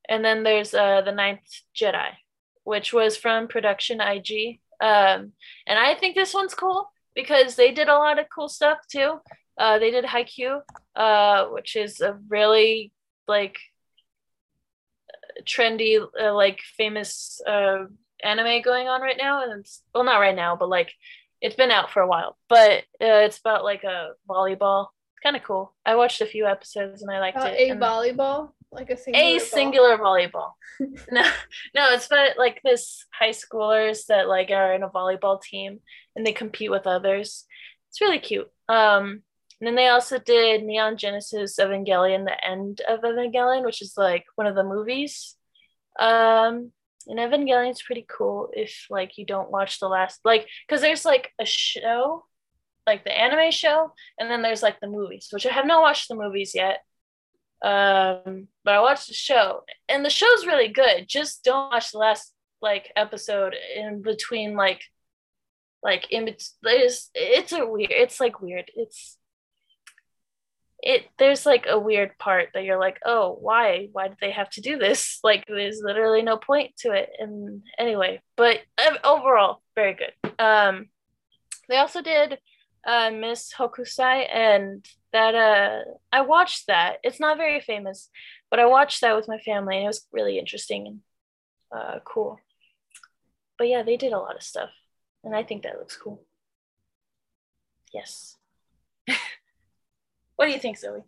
And 0.10 0.24
then 0.24 0.44
there's 0.44 0.74
uh 0.74 1.02
the 1.02 1.12
Ninth 1.12 1.48
Jedi, 1.76 2.12
which 2.64 2.94
was 2.94 3.18
from 3.18 3.48
Production 3.48 4.00
IG. 4.00 4.60
Um, 4.80 5.34
and 5.66 5.80
I 5.80 5.96
think 5.96 6.16
this 6.16 6.34
one's 6.34 6.54
cool 6.54 6.90
because 7.16 7.56
they 7.56 7.72
did 7.72 7.90
a 7.90 7.98
lot 7.98 8.20
of 8.20 8.28
cool 8.34 8.48
stuff 8.48 8.80
too. 8.90 9.20
Uh, 9.58 9.80
they 9.80 9.90
did 9.92 10.06
Haikyuu, 10.06 10.62
uh, 10.96 11.46
which 11.48 11.76
is 11.76 12.00
a 12.00 12.18
really 12.30 12.92
like 13.28 13.58
trendy, 15.44 16.00
uh, 16.22 16.34
like 16.34 16.60
famous 16.78 17.42
uh 17.48 17.86
anime 18.24 18.62
going 18.62 18.88
on 18.88 19.02
right 19.02 19.18
now, 19.18 19.44
and 19.44 19.60
it's 19.60 19.82
well, 19.94 20.04
not 20.04 20.20
right 20.20 20.36
now, 20.36 20.56
but 20.56 20.70
like 20.70 20.92
it's 21.42 21.56
been 21.56 21.72
out 21.72 21.92
for 21.92 22.02
a 22.02 22.08
while. 22.08 22.38
But 22.50 22.80
uh, 23.02 23.26
it's 23.26 23.38
about 23.40 23.64
like 23.64 23.84
a 23.84 24.10
volleyball. 24.30 24.88
It's 25.14 25.22
kind 25.24 25.36
of 25.36 25.44
cool. 25.44 25.76
I 25.86 25.96
watched 25.96 26.22
a 26.22 26.26
few 26.26 26.46
episodes 26.48 27.02
and 27.02 27.12
I 27.12 27.20
liked 27.20 27.38
Uh, 27.38 27.46
it. 27.48 27.60
a 27.60 27.70
and- 27.72 27.82
volleyball, 27.82 28.50
like 28.72 28.90
a 28.90 28.98
singular. 28.98 29.26
a 29.28 29.38
ball. 29.38 29.46
singular 29.46 29.98
volleyball. 29.98 30.52
no, 31.12 31.22
no, 31.76 31.90
it's 31.94 32.08
about 32.08 32.38
like 32.38 32.60
this 32.64 33.06
high 33.14 33.30
schoolers 33.32 34.06
that 34.08 34.28
like 34.28 34.50
are 34.52 34.74
in 34.74 34.84
a 34.84 34.90
volleyball 34.90 35.42
team 35.42 35.80
and 36.16 36.26
they 36.26 36.34
compete 36.34 36.72
with 36.72 36.88
others. 36.88 37.46
It's 37.90 38.02
really 38.02 38.20
cute. 38.20 38.50
Um, 38.68 39.22
and 39.60 39.66
then 39.68 39.76
they 39.76 39.88
also 39.88 40.20
did 40.20 40.64
Neon 40.64 40.98
Genesis 40.98 41.58
Evangelion, 41.60 42.26
the 42.26 42.46
end 42.48 42.82
of 42.88 43.00
Evangelion, 43.02 43.64
which 43.66 43.82
is 43.82 43.94
like 43.98 44.26
one 44.36 44.46
of 44.48 44.56
the 44.56 44.64
movies. 44.64 45.36
Um, 46.00 46.72
and 47.08 47.20
Evangelion's 47.20 47.82
pretty 47.82 48.06
cool 48.08 48.50
if 48.54 48.86
like 48.90 49.18
you 49.18 49.26
don't 49.26 49.52
watch 49.52 49.80
the 49.80 49.88
last 49.88 50.20
like 50.26 50.48
because 50.68 50.82
there's 50.82 51.06
like 51.06 51.32
a 51.40 51.46
show, 51.46 52.26
like 52.86 53.04
the 53.04 53.18
anime 53.18 53.52
show, 53.52 53.94
and 54.20 54.30
then 54.30 54.42
there's 54.42 54.64
like 54.64 54.80
the 54.80 54.88
movies, 54.88 55.30
which 55.32 55.46
I 55.46 55.52
have 55.52 55.66
not 55.66 55.82
watched 55.82 56.08
the 56.10 56.16
movies 56.16 56.54
yet. 56.54 56.80
Um 57.64 58.48
but 58.64 58.76
i 58.76 58.80
watched 58.82 59.08
the 59.08 59.16
show 59.16 59.64
and 59.90 60.06
the 60.06 60.10
show's 60.10 60.46
really 60.46 60.68
good. 60.68 61.08
Just 61.08 61.44
don't 61.44 61.72
watch 61.72 61.92
the 61.92 61.98
last 61.98 62.34
like 62.62 62.92
episode 62.96 63.56
in 63.76 64.02
between 64.02 64.56
like 64.56 64.82
like 65.84 66.12
in 66.12 66.26
bet- 66.26 66.44
there's 66.62 67.10
it's 67.14 67.54
a 67.54 67.66
weird 67.66 67.92
it's 67.92 68.20
like 68.20 68.42
weird. 68.42 68.70
It's 68.76 69.18
it 70.88 71.06
there's 71.20 71.46
like 71.46 71.66
a 71.70 71.78
weird 71.78 72.18
part 72.18 72.50
that 72.54 72.64
you're 72.64 72.80
like 72.80 72.98
oh 73.06 73.38
why 73.42 73.90
why 73.92 74.08
did 74.08 74.18
they 74.22 74.32
have 74.32 74.50
to 74.50 74.62
do 74.62 74.78
this 74.78 75.20
like 75.24 75.44
there's 75.48 75.82
literally 75.84 76.22
no 76.22 76.38
point 76.38 76.72
to 76.78 76.92
it 76.92 77.10
and 77.20 77.62
anyway 77.78 78.22
but 78.36 78.60
uh, 78.78 78.98
overall 79.04 79.62
very 79.76 79.94
good 79.94 80.14
um 80.40 80.88
they 81.68 81.78
also 81.78 82.02
did 82.02 82.40
uh 82.88 83.12
miss 83.12 83.52
hokusai 83.54 84.28
and 84.34 84.86
that 85.18 85.36
uh 85.36 85.84
I 86.12 86.22
watched 86.22 86.68
that. 86.68 86.98
It's 87.04 87.20
not 87.20 87.38
very 87.38 87.60
famous, 87.60 88.10
but 88.50 88.60
I 88.60 88.66
watched 88.66 89.02
that 89.02 89.16
with 89.16 89.28
my 89.28 89.40
family 89.40 89.78
and 89.78 89.86
it 89.86 89.88
was 89.88 90.06
really 90.12 90.38
interesting 90.38 90.88
and 90.88 91.00
uh 91.76 92.00
cool. 92.06 92.40
But 93.58 93.68
yeah, 93.68 93.84
they 93.84 93.98
did 93.98 94.14
a 94.14 94.20
lot 94.20 94.36
of 94.36 94.44
stuff 94.44 94.70
and 95.24 95.36
I 95.36 95.44
think 95.44 95.64
that 95.64 95.80
looks 95.80 95.98
cool. 95.98 96.24
Yes. 97.94 98.37
What 100.38 100.46
do 100.46 100.52
you 100.52 100.60
think, 100.60 100.78
Zoe? 100.80 101.04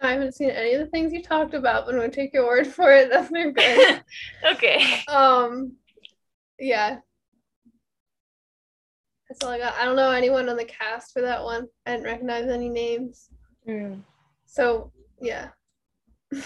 I 0.00 0.12
haven't 0.12 0.34
seen 0.34 0.50
any 0.50 0.74
of 0.74 0.80
the 0.80 0.86
things 0.86 1.12
you 1.12 1.22
talked 1.22 1.54
about, 1.54 1.84
but 1.86 1.94
I'm 1.94 2.00
gonna 2.00 2.10
take 2.12 2.34
your 2.34 2.46
word 2.46 2.66
for 2.66 2.90
it 2.92 3.10
that 3.10 3.30
they're 3.30 3.52
good. 3.52 4.02
okay. 4.52 5.02
um, 5.08 5.76
yeah. 6.58 6.98
That's 9.28 9.42
all 9.42 9.50
I 9.50 9.58
got. 9.58 9.74
I 9.74 9.84
don't 9.84 9.96
know 9.96 10.10
anyone 10.10 10.48
on 10.48 10.56
the 10.56 10.64
cast 10.66 11.12
for 11.12 11.22
that 11.22 11.42
one. 11.42 11.66
I 11.86 11.92
didn't 11.92 12.04
recognize 12.06 12.46
any 12.48 12.68
names. 12.68 13.30
Mm, 13.68 14.02
So 14.46 14.92
yeah, 15.20 15.48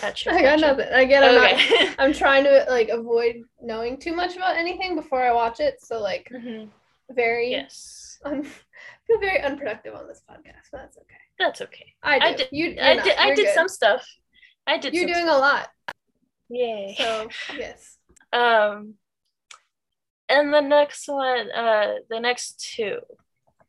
gotcha, 0.01 0.31
I 0.33 0.43
got 0.43 0.61
gotcha. 0.61 0.67
nothing. 0.77 0.89
Again, 0.93 1.25
I'm 1.25 1.35
not. 1.35 1.53
Okay. 1.55 1.89
I'm 1.99 2.13
trying 2.13 2.45
to 2.45 2.65
like 2.69 2.89
avoid 2.91 3.43
knowing 3.61 3.99
too 3.99 4.15
much 4.15 4.37
about 4.37 4.57
anything 4.57 4.95
before 4.95 5.23
I 5.23 5.33
watch 5.33 5.59
it. 5.61 5.83
So 5.83 6.01
like 6.01 6.31
Mhm. 6.33 6.69
very 7.11 7.51
Yes. 7.51 8.21
un- 8.25 8.47
feel 9.09 9.21
very 9.21 9.41
unproductive 9.43 9.95
on 9.95 10.07
this 10.07 10.23
podcast, 10.31 10.69
but 10.71 10.79
that's 10.83 10.97
okay. 10.99 11.17
That's 11.39 11.61
okay. 11.63 11.95
I 12.03 12.19
do. 12.19 12.25
I 12.27 12.33
did- 12.35 12.49
you, 12.53 12.77
I 12.81 12.95
not. 12.95 13.05
did 13.05 13.17
I 13.19 13.27
You're 13.27 13.37
did 13.37 13.45
good. 13.47 13.55
some 13.55 13.69
stuff. 13.69 14.07
I 14.67 14.79
did 14.79 14.95
You're 14.95 15.07
doing 15.07 15.25
stuff. 15.27 15.37
a 15.37 15.41
lot. 15.41 15.69
Yay. 16.51 16.95
So 16.99 17.29
yes. 17.57 17.97
Um, 18.33 18.95
and 20.29 20.53
the 20.53 20.61
next 20.61 21.09
one, 21.09 21.51
uh, 21.51 21.95
the 22.11 22.21
next 22.21 22.61
two, 22.75 22.99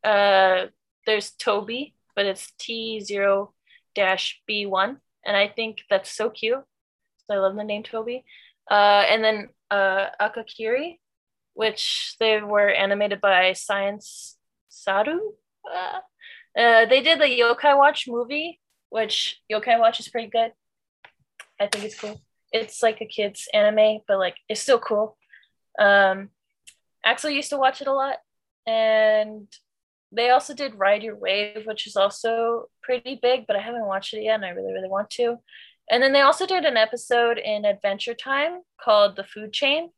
uh, 0.04 0.65
there's 1.06 1.32
Toby, 1.32 1.95
but 2.15 2.25
it's 2.25 2.52
T 2.60 2.99
zero 2.99 3.54
dash 3.95 4.41
B 4.45 4.65
one, 4.65 4.97
and 5.25 5.36
I 5.38 5.47
think 5.47 5.80
that's 5.89 6.12
so 6.12 6.30
cute. 6.30 6.63
So 7.28 7.34
I 7.34 7.38
love 7.38 7.56
the 7.56 7.63
name 7.63 7.84
Toby. 7.84 8.25
Uh, 8.69 9.04
and 9.10 9.23
then 9.23 9.49
uh, 9.71 10.08
Akakiri, 10.21 10.99
which 11.54 12.15
they 12.19 12.41
were 12.41 12.69
animated 12.69 13.21
by 13.21 13.54
Science 13.54 14.38
Saru. 14.69 15.19
Uh, 15.69 15.99
uh, 16.58 16.86
they 16.86 17.01
did 17.01 17.19
the 17.19 17.25
Yokai 17.25 17.77
Watch 17.77 18.08
movie, 18.08 18.60
which 18.89 19.41
Yokai 19.51 19.79
Watch 19.79 19.99
is 19.99 20.08
pretty 20.08 20.29
good. 20.29 20.51
I 21.60 21.67
think 21.67 21.84
it's 21.84 21.99
cool 21.99 22.21
it's 22.51 22.82
like 22.82 23.01
a 23.01 23.05
kid's 23.05 23.47
anime, 23.53 23.99
but 24.08 24.17
like 24.17 24.38
it's 24.47 24.62
still 24.62 24.79
cool. 24.79 25.17
Um, 25.77 26.29
Axel 27.05 27.29
used 27.29 27.49
to 27.51 27.58
watch 27.58 27.82
it 27.82 27.88
a 27.88 27.93
lot, 27.93 28.17
and 28.65 29.47
they 30.12 30.29
also 30.29 30.53
did 30.53 30.75
Ride 30.75 31.03
Your 31.03 31.15
Wave, 31.15 31.65
which 31.65 31.88
is 31.88 31.95
also 31.95 32.65
pretty 32.82 33.19
big, 33.21 33.45
but 33.47 33.55
I 33.55 33.62
haven't 33.62 33.86
watched 33.86 34.13
it 34.13 34.23
yet, 34.23 34.36
and 34.36 34.45
I 34.45 34.49
really, 34.49 34.73
really 34.73 34.89
want 34.89 35.10
to. 35.12 35.38
And 35.91 36.03
then 36.03 36.13
they 36.13 36.21
also 36.21 36.45
did 36.45 36.65
an 36.65 36.77
episode 36.77 37.38
in 37.38 37.65
Adventure 37.65 38.13
Time 38.13 38.62
called 38.84 39.15
The 39.15 39.23
Food 39.23 39.53
Chain, 39.53 39.89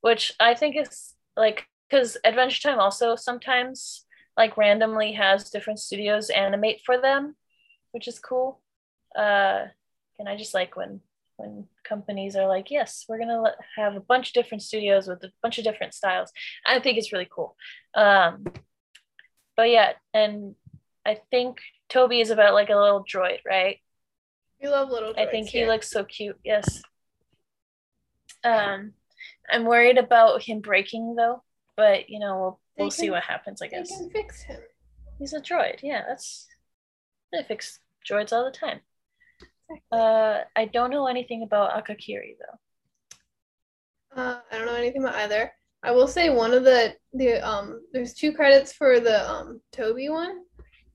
which 0.00 0.32
I 0.40 0.54
think 0.54 0.76
is 0.76 1.14
like 1.36 1.66
because 1.88 2.16
Adventure 2.24 2.68
Time 2.68 2.78
also 2.78 3.16
sometimes 3.16 4.04
like 4.36 4.56
randomly 4.56 5.12
has 5.12 5.50
different 5.50 5.78
studios 5.78 6.30
animate 6.30 6.80
for 6.84 7.00
them, 7.00 7.36
which 7.92 8.08
is 8.08 8.18
cool. 8.18 8.60
Uh, 9.16 9.66
and 10.18 10.28
I 10.28 10.36
just 10.36 10.54
like 10.54 10.76
when 10.76 11.00
when 11.36 11.66
companies 11.84 12.36
are 12.36 12.46
like, 12.46 12.70
yes, 12.70 13.06
we're 13.08 13.18
gonna 13.18 13.40
let, 13.40 13.54
have 13.76 13.96
a 13.96 14.00
bunch 14.00 14.28
of 14.28 14.34
different 14.34 14.62
studios 14.62 15.08
with 15.08 15.22
a 15.24 15.32
bunch 15.42 15.58
of 15.58 15.64
different 15.64 15.94
styles. 15.94 16.30
I 16.66 16.78
think 16.80 16.98
it's 16.98 17.12
really 17.12 17.28
cool. 17.30 17.56
Um, 17.94 18.44
but 19.56 19.70
yeah, 19.70 19.92
and 20.14 20.54
I 21.04 21.18
think 21.30 21.60
Toby 21.88 22.20
is 22.20 22.30
about 22.30 22.54
like 22.54 22.70
a 22.70 22.76
little 22.76 23.04
droid, 23.04 23.38
right? 23.46 23.78
We 24.62 24.68
love 24.68 24.90
little. 24.90 25.14
I 25.16 25.26
think 25.26 25.48
he 25.48 25.58
here. 25.58 25.68
looks 25.68 25.90
so 25.90 26.04
cute. 26.04 26.38
Yes. 26.44 26.82
Um, 28.44 28.92
I'm 29.50 29.64
worried 29.64 29.98
about 29.98 30.42
him 30.42 30.60
breaking 30.60 31.14
though, 31.14 31.42
but 31.76 32.10
you 32.10 32.18
know 32.18 32.38
we'll 32.38 32.60
They 32.80 32.84
we'll 32.84 32.90
see 32.90 33.10
what 33.10 33.22
happens. 33.24 33.60
I 33.60 33.66
They 33.68 33.76
guess 33.76 33.88
can 33.90 34.08
fix 34.10 34.42
him. 34.42 34.60
he's 35.18 35.34
a 35.34 35.40
droid. 35.40 35.80
Yeah, 35.82 36.02
that's 36.08 36.48
they 37.30 37.42
fix 37.42 37.78
droids 38.10 38.32
all 38.32 38.44
the 38.46 38.50
time. 38.50 38.80
Exactly. 39.68 39.98
Uh, 40.00 40.38
I 40.56 40.64
don't 40.64 40.90
know 40.90 41.06
anything 41.06 41.42
about 41.42 41.72
Akakiri 41.72 42.36
though. 42.40 44.22
Uh, 44.22 44.40
I 44.50 44.56
don't 44.56 44.66
know 44.66 44.74
anything 44.74 45.02
about 45.02 45.14
either. 45.16 45.52
I 45.82 45.92
will 45.92 46.08
say 46.08 46.30
one 46.30 46.54
of 46.54 46.64
the 46.64 46.96
the 47.12 47.46
um 47.46 47.82
there's 47.92 48.14
two 48.14 48.32
credits 48.32 48.72
for 48.72 48.98
the 48.98 49.30
um 49.30 49.60
Toby 49.72 50.08
one. 50.08 50.40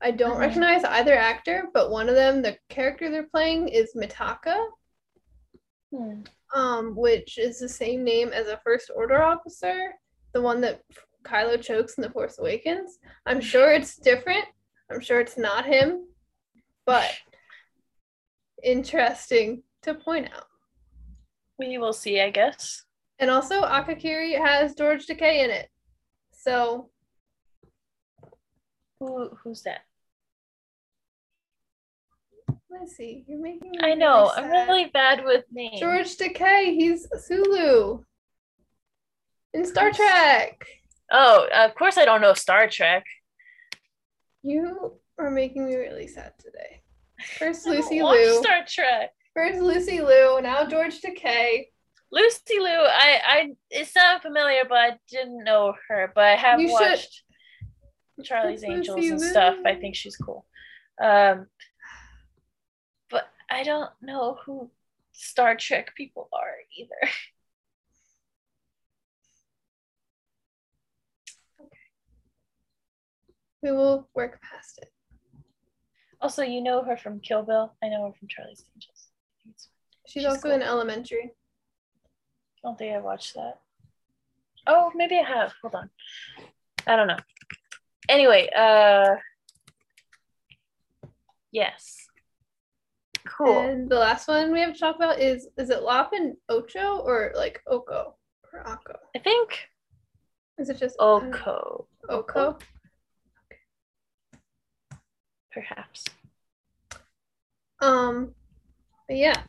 I 0.02 0.10
don't 0.10 0.36
Mhm. 0.38 0.40
recognize 0.40 0.82
either 0.84 1.14
actor, 1.14 1.68
but 1.72 1.90
one 1.92 2.08
of 2.08 2.16
them, 2.16 2.42
the 2.42 2.58
character 2.68 3.10
they're 3.10 3.28
playing 3.28 3.68
is 3.68 3.94
Mitaka, 3.94 4.56
Hmm. 5.92 6.22
um, 6.52 6.96
which 6.96 7.38
is 7.38 7.60
the 7.60 7.68
same 7.68 8.02
name 8.02 8.30
as 8.32 8.48
a 8.48 8.60
First 8.64 8.90
Order 8.94 9.22
officer, 9.22 9.94
the 10.34 10.42
one 10.42 10.60
that 10.62 10.82
Kylo 11.26 11.60
chokes 11.60 11.94
in 11.94 12.02
The 12.02 12.10
Force 12.10 12.38
Awakens. 12.38 12.98
I'm 13.26 13.40
sure 13.40 13.72
it's 13.72 13.96
different. 13.96 14.44
I'm 14.90 15.00
sure 15.00 15.20
it's 15.20 15.36
not 15.36 15.66
him, 15.66 16.06
but 16.84 17.10
interesting 18.62 19.62
to 19.82 19.94
point 19.94 20.28
out. 20.34 20.46
We 21.58 21.78
will 21.78 21.92
see, 21.92 22.20
I 22.20 22.30
guess. 22.30 22.84
And 23.18 23.30
also, 23.30 23.62
Akakiri 23.62 24.38
has 24.38 24.74
George 24.74 25.06
Takei 25.06 25.42
in 25.44 25.50
it. 25.50 25.68
So, 26.32 26.90
Who 29.00 29.30
who's 29.42 29.62
that? 29.62 29.80
let's 32.70 32.96
see. 32.96 33.24
You're 33.26 33.40
making 33.40 33.70
me 33.70 33.78
I 33.82 33.94
know. 33.94 34.30
really 34.36 34.36
I'm 34.36 34.50
really 34.68 34.84
bad 34.92 35.24
with 35.24 35.44
names. 35.50 35.80
George 35.80 36.14
Takei, 36.16 36.74
he's 36.74 37.06
Sulu 37.26 38.02
in 39.54 39.64
Star 39.64 39.90
Trek. 39.92 40.66
Oh, 41.10 41.46
of 41.54 41.74
course 41.74 41.96
I 41.98 42.04
don't 42.04 42.20
know 42.20 42.34
Star 42.34 42.68
Trek. 42.68 43.04
You 44.42 44.92
are 45.18 45.30
making 45.30 45.66
me 45.66 45.74
really 45.76 46.06
sad 46.08 46.32
today. 46.38 46.82
First 47.38 47.66
Lucy 47.66 48.02
Liu. 48.02 48.38
Star 48.42 48.64
Trek. 48.68 49.12
First 49.34 49.60
Lucy 49.60 50.00
Liu, 50.00 50.40
now 50.42 50.66
George 50.66 51.00
Takei. 51.00 51.66
Lucy 52.12 52.58
Liu, 52.58 52.68
I, 52.70 53.20
I, 53.26 53.50
it 53.70 53.88
sounded 53.88 54.22
familiar, 54.22 54.62
but 54.68 54.78
I 54.78 54.98
didn't 55.10 55.42
know 55.44 55.74
her. 55.88 56.12
But 56.14 56.24
I 56.24 56.36
have 56.36 56.60
You 56.60 56.68
should- 56.68 56.74
watched 56.80 57.22
Charlie's 58.22 58.62
Lucy 58.62 58.72
Angels 58.72 59.06
and 59.10 59.20
stuff. 59.20 59.56
I 59.66 59.74
think 59.74 59.94
she's 59.96 60.16
cool. 60.16 60.46
Um, 61.02 61.46
but 63.10 63.28
I 63.50 63.62
don't 63.62 63.90
know 64.00 64.38
who 64.46 64.70
Star 65.12 65.56
Trek 65.56 65.94
people 65.96 66.28
are 66.32 66.54
either. 66.78 67.10
We 73.66 73.72
will 73.72 74.08
work 74.14 74.40
past 74.42 74.78
it. 74.80 74.92
Also, 76.20 76.42
you 76.44 76.62
know 76.62 76.84
her 76.84 76.96
from 76.96 77.18
Kill 77.18 77.42
Bill. 77.42 77.74
I 77.82 77.88
know 77.88 78.06
her 78.06 78.12
from 78.16 78.28
Charlie's 78.28 78.64
Angels. 78.72 79.08
I 79.10 79.42
think 79.42 79.54
it's- 79.56 79.68
She's, 80.06 80.22
She's 80.22 80.24
also 80.24 80.42
cool. 80.42 80.52
in 80.52 80.62
Elementary. 80.62 81.34
I 81.34 82.68
don't 82.68 82.78
think 82.78 82.94
I 82.94 83.00
watched 83.00 83.34
that. 83.34 83.58
Oh, 84.68 84.92
maybe 84.94 85.18
I 85.18 85.24
have. 85.24 85.52
Hold 85.62 85.74
on. 85.74 85.90
I 86.86 86.94
don't 86.94 87.08
know. 87.08 87.18
Anyway, 88.08 88.48
uh 88.56 89.16
yes. 91.50 92.06
Cool. 93.26 93.58
And 93.62 93.90
the 93.90 93.98
last 93.98 94.28
one 94.28 94.52
we 94.52 94.60
have 94.60 94.74
to 94.74 94.78
talk 94.78 94.94
about 94.94 95.18
is 95.18 95.48
is 95.58 95.70
it 95.70 95.82
Lapin 95.82 96.36
Ocho 96.48 96.98
or 96.98 97.32
like 97.34 97.60
Oko 97.66 98.14
or 98.52 98.62
Akko? 98.62 98.94
I 99.16 99.18
think 99.18 99.68
Is 100.56 100.68
it 100.70 100.78
just 100.78 100.94
I 101.00 101.04
don't. 101.04 101.34
Oko, 101.34 101.88
Oko? 102.08 102.58
Perhaps. 105.56 106.04
Um, 107.80 108.34
but 109.08 109.16
yeah, 109.16 109.42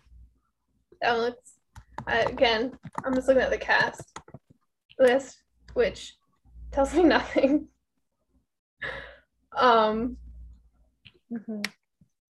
that 1.01 1.17
looks. 1.17 1.55
I, 2.07 2.19
again, 2.21 2.71
I'm 3.03 3.13
just 3.13 3.27
looking 3.27 3.43
at 3.43 3.49
the 3.49 3.57
cast 3.57 4.17
list, 4.99 5.43
which 5.73 6.15
tells 6.71 6.93
me 6.93 7.03
nothing. 7.17 7.67
um, 9.57 10.15
Mhm. 11.31 11.67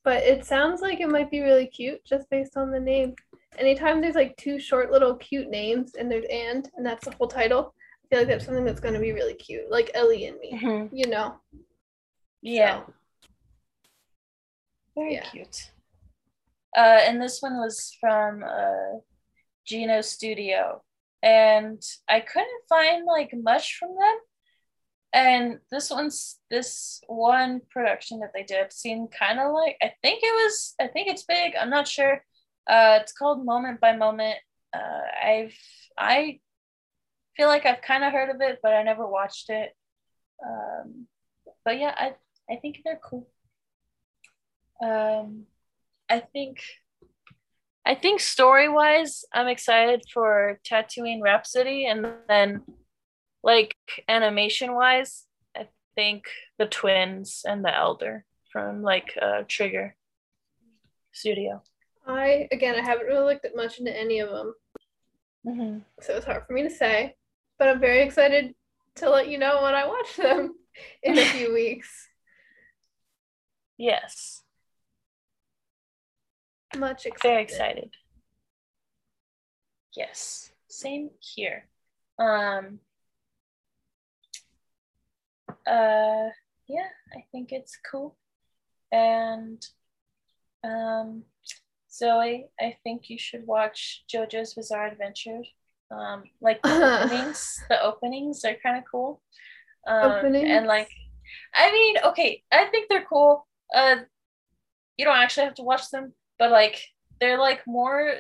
but 0.04 0.24
it 0.24 0.44
sounds 0.44 0.82
like 0.82 1.00
it 1.02 1.10
might 1.10 1.30
be 1.30 1.42
really 1.42 1.68
cute 1.68 2.04
just 2.04 2.28
based 2.32 2.58
on 2.58 2.72
the 2.72 2.80
name. 2.80 3.14
Anytime 3.60 4.02
there's 4.02 4.16
like 4.16 4.36
two 4.38 4.60
short 4.60 4.92
little 4.92 5.16
cute 5.18 5.50
names 5.52 5.94
and 5.94 6.10
there's 6.12 6.26
and 6.32 6.68
and 6.76 6.84
that's 6.86 7.06
the 7.06 7.12
whole 7.12 7.28
title, 7.28 7.76
I 8.04 8.08
feel 8.10 8.20
like 8.20 8.28
that's 8.30 8.46
something 8.46 8.66
that's 8.66 8.80
going 8.80 8.96
to 8.96 9.00
be 9.00 9.12
really 9.12 9.36
cute, 9.36 9.70
like 9.70 9.92
Ellie 9.94 10.26
and 10.26 10.40
me, 10.40 10.54
Mhm. 10.54 10.90
you 10.92 11.08
know. 11.08 11.36
Yeah, 12.42 12.86
So, 12.86 12.94
very 14.98 15.14
yeah. 15.14 15.30
cute. 15.30 15.72
Uh, 16.76 17.00
and 17.06 17.22
this 17.22 17.42
one 17.42 17.58
was 17.58 17.96
from 18.00 18.44
uh, 18.44 19.00
Geno 19.66 20.02
Studio, 20.02 20.82
and 21.24 21.82
I 22.10 22.20
couldn't 22.20 22.68
find 22.68 23.06
like 23.06 23.32
much 23.34 23.78
from 23.78 23.90
them. 23.90 24.18
And 25.14 25.60
this 25.72 25.90
one's 25.90 26.40
this 26.52 27.02
one 27.08 27.62
production 27.70 28.20
that 28.20 28.32
they 28.34 28.44
did 28.44 28.74
seemed 28.74 29.12
kind 29.18 29.40
of 29.40 29.54
like 29.54 29.78
I 29.82 29.94
think 30.02 30.20
it 30.22 30.34
was 30.44 30.76
I 30.80 30.88
think 30.88 31.08
it's 31.08 31.24
big. 31.24 31.54
I'm 31.60 31.70
not 31.70 31.88
sure. 31.88 32.24
Uh, 32.70 33.00
it's 33.02 33.14
called 33.14 33.46
Moment 33.46 33.80
by 33.80 33.96
Moment. 33.96 34.36
Uh, 34.74 35.02
I've 35.24 35.58
I 35.98 36.40
feel 37.36 37.48
like 37.48 37.66
I've 37.66 37.82
kind 37.82 38.04
of 38.04 38.12
heard 38.12 38.30
of 38.30 38.42
it, 38.42 38.60
but 38.62 38.74
I 38.74 38.84
never 38.84 39.08
watched 39.08 39.50
it. 39.50 39.70
Um, 40.46 41.08
but 41.64 41.80
yeah, 41.80 41.96
I 41.98 42.14
I 42.52 42.58
think 42.58 42.80
they're 42.84 43.00
cool. 43.04 43.28
Um, 44.82 45.46
I 46.10 46.20
think 46.20 46.60
I 47.86 47.96
think 47.96 48.20
story 48.20 48.68
wise, 48.70 49.24
I'm 49.34 49.48
excited 49.48 50.04
for 50.14 50.60
Tatooine 50.70 51.22
Rhapsody, 51.22 51.86
and 51.86 52.06
then 52.28 52.62
like 53.44 53.76
animation 54.10 54.74
wise, 54.76 55.26
I 55.56 55.68
think 55.96 56.26
the 56.58 56.66
twins 56.66 57.44
and 57.46 57.64
the 57.64 57.74
elder 57.74 58.26
from 58.52 58.82
like 58.82 59.18
uh, 59.22 59.44
Trigger 59.48 59.96
Studio. 61.14 61.64
I 62.06 62.48
again, 62.52 62.76
I 62.76 62.82
haven't 62.82 63.08
really 63.08 63.34
looked 63.34 63.46
at 63.46 63.56
much 63.56 63.80
into 63.80 63.98
any 63.98 64.20
of 64.20 64.30
them, 64.30 64.54
Mm-hmm. 65.46 65.78
so 66.02 66.18
it's 66.18 66.26
hard 66.26 66.44
for 66.46 66.54
me 66.54 66.64
to 66.64 66.70
say. 66.70 67.16
But 67.58 67.70
I'm 67.70 67.80
very 67.80 68.02
excited 68.02 68.54
to 68.96 69.10
let 69.10 69.30
you 69.30 69.38
know 69.38 69.62
when 69.64 69.74
I 69.74 69.88
watch 69.88 70.16
them 70.18 70.56
in 71.04 71.18
a 71.18 71.26
few 71.26 71.54
weeks. 71.54 72.10
Yes, 73.78 74.44
Much 76.78 77.06
excited. 77.06 77.22
very 77.22 77.44
excited. 77.44 77.90
Yes, 79.96 80.52
same 80.68 81.10
here. 81.20 81.68
Um. 82.20 82.80
Uh, 85.66 86.30
yeah, 86.68 86.90
I 87.14 87.26
think 87.32 87.52
it's 87.52 87.78
cool, 87.90 88.16
and 88.92 89.66
um, 90.64 91.24
Zoe, 91.92 92.48
I 92.60 92.78
think 92.84 93.10
you 93.10 93.18
should 93.18 93.46
watch 93.46 94.04
JoJo's 94.14 94.54
Bizarre 94.54 94.88
Adventure. 94.88 95.42
Um, 95.90 96.24
like 96.42 96.62
the 96.62 97.02
openings, 97.04 97.64
the 97.70 97.82
openings 97.82 98.44
are 98.46 98.56
kind 98.62 98.78
of 98.78 98.84
cool. 98.90 99.22
Um, 99.88 100.12
Openings? 100.12 100.50
and 100.50 100.68
like, 100.68 100.90
I 101.56 101.72
mean, 101.72 101.96
okay, 102.06 102.44
I 102.52 102.66
think 102.66 102.90
they're 102.90 103.06
cool. 103.08 103.48
Uh, 103.74 103.98
you 104.98 105.06
don't 105.06 105.18
actually 105.18 105.46
have 105.46 105.56
to 105.56 105.64
watch 105.64 105.90
them, 105.92 106.14
but 106.40 106.52
like, 106.52 106.82
they're 107.20 107.40
like 107.40 107.66
more. 107.68 108.16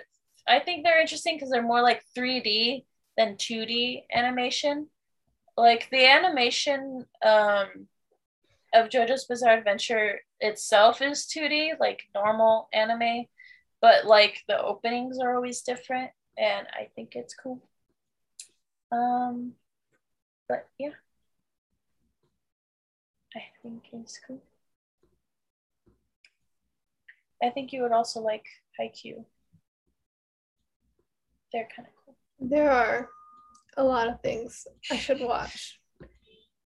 I 0.47 0.59
think 0.59 0.83
they're 0.83 1.01
interesting 1.01 1.35
because 1.35 1.49
they're 1.49 1.61
more 1.61 1.81
like 1.81 2.03
3D 2.17 2.85
than 3.17 3.35
2D 3.35 4.05
animation. 4.13 4.87
Like 5.57 5.89
the 5.91 6.05
animation 6.05 7.05
um, 7.25 7.87
of 8.73 8.89
JoJo's 8.89 9.25
Bizarre 9.25 9.57
Adventure 9.57 10.19
itself 10.39 11.01
is 11.01 11.25
2D, 11.25 11.79
like 11.79 12.03
normal 12.13 12.69
anime, 12.73 13.25
but 13.81 14.05
like 14.05 14.43
the 14.47 14.59
openings 14.61 15.19
are 15.19 15.35
always 15.35 15.61
different, 15.61 16.11
and 16.37 16.67
I 16.73 16.89
think 16.95 17.15
it's 17.15 17.33
cool. 17.33 17.61
Um, 18.91 19.53
but 20.47 20.67
yeah, 20.77 20.91
I 23.35 23.41
think 23.61 23.83
it's 23.91 24.19
cool. 24.25 24.41
I 27.43 27.49
think 27.49 27.71
you 27.71 27.81
would 27.83 27.91
also 27.91 28.19
like 28.19 28.45
Haikyuu. 28.79 29.23
They're 31.53 31.67
kind 31.75 31.87
of 31.87 31.93
cool. 32.05 32.15
There 32.39 32.71
are 32.71 33.09
a 33.77 33.83
lot 33.83 34.07
of 34.07 34.21
things 34.21 34.67
I 34.91 34.97
should 34.97 35.21
watch, 35.21 35.79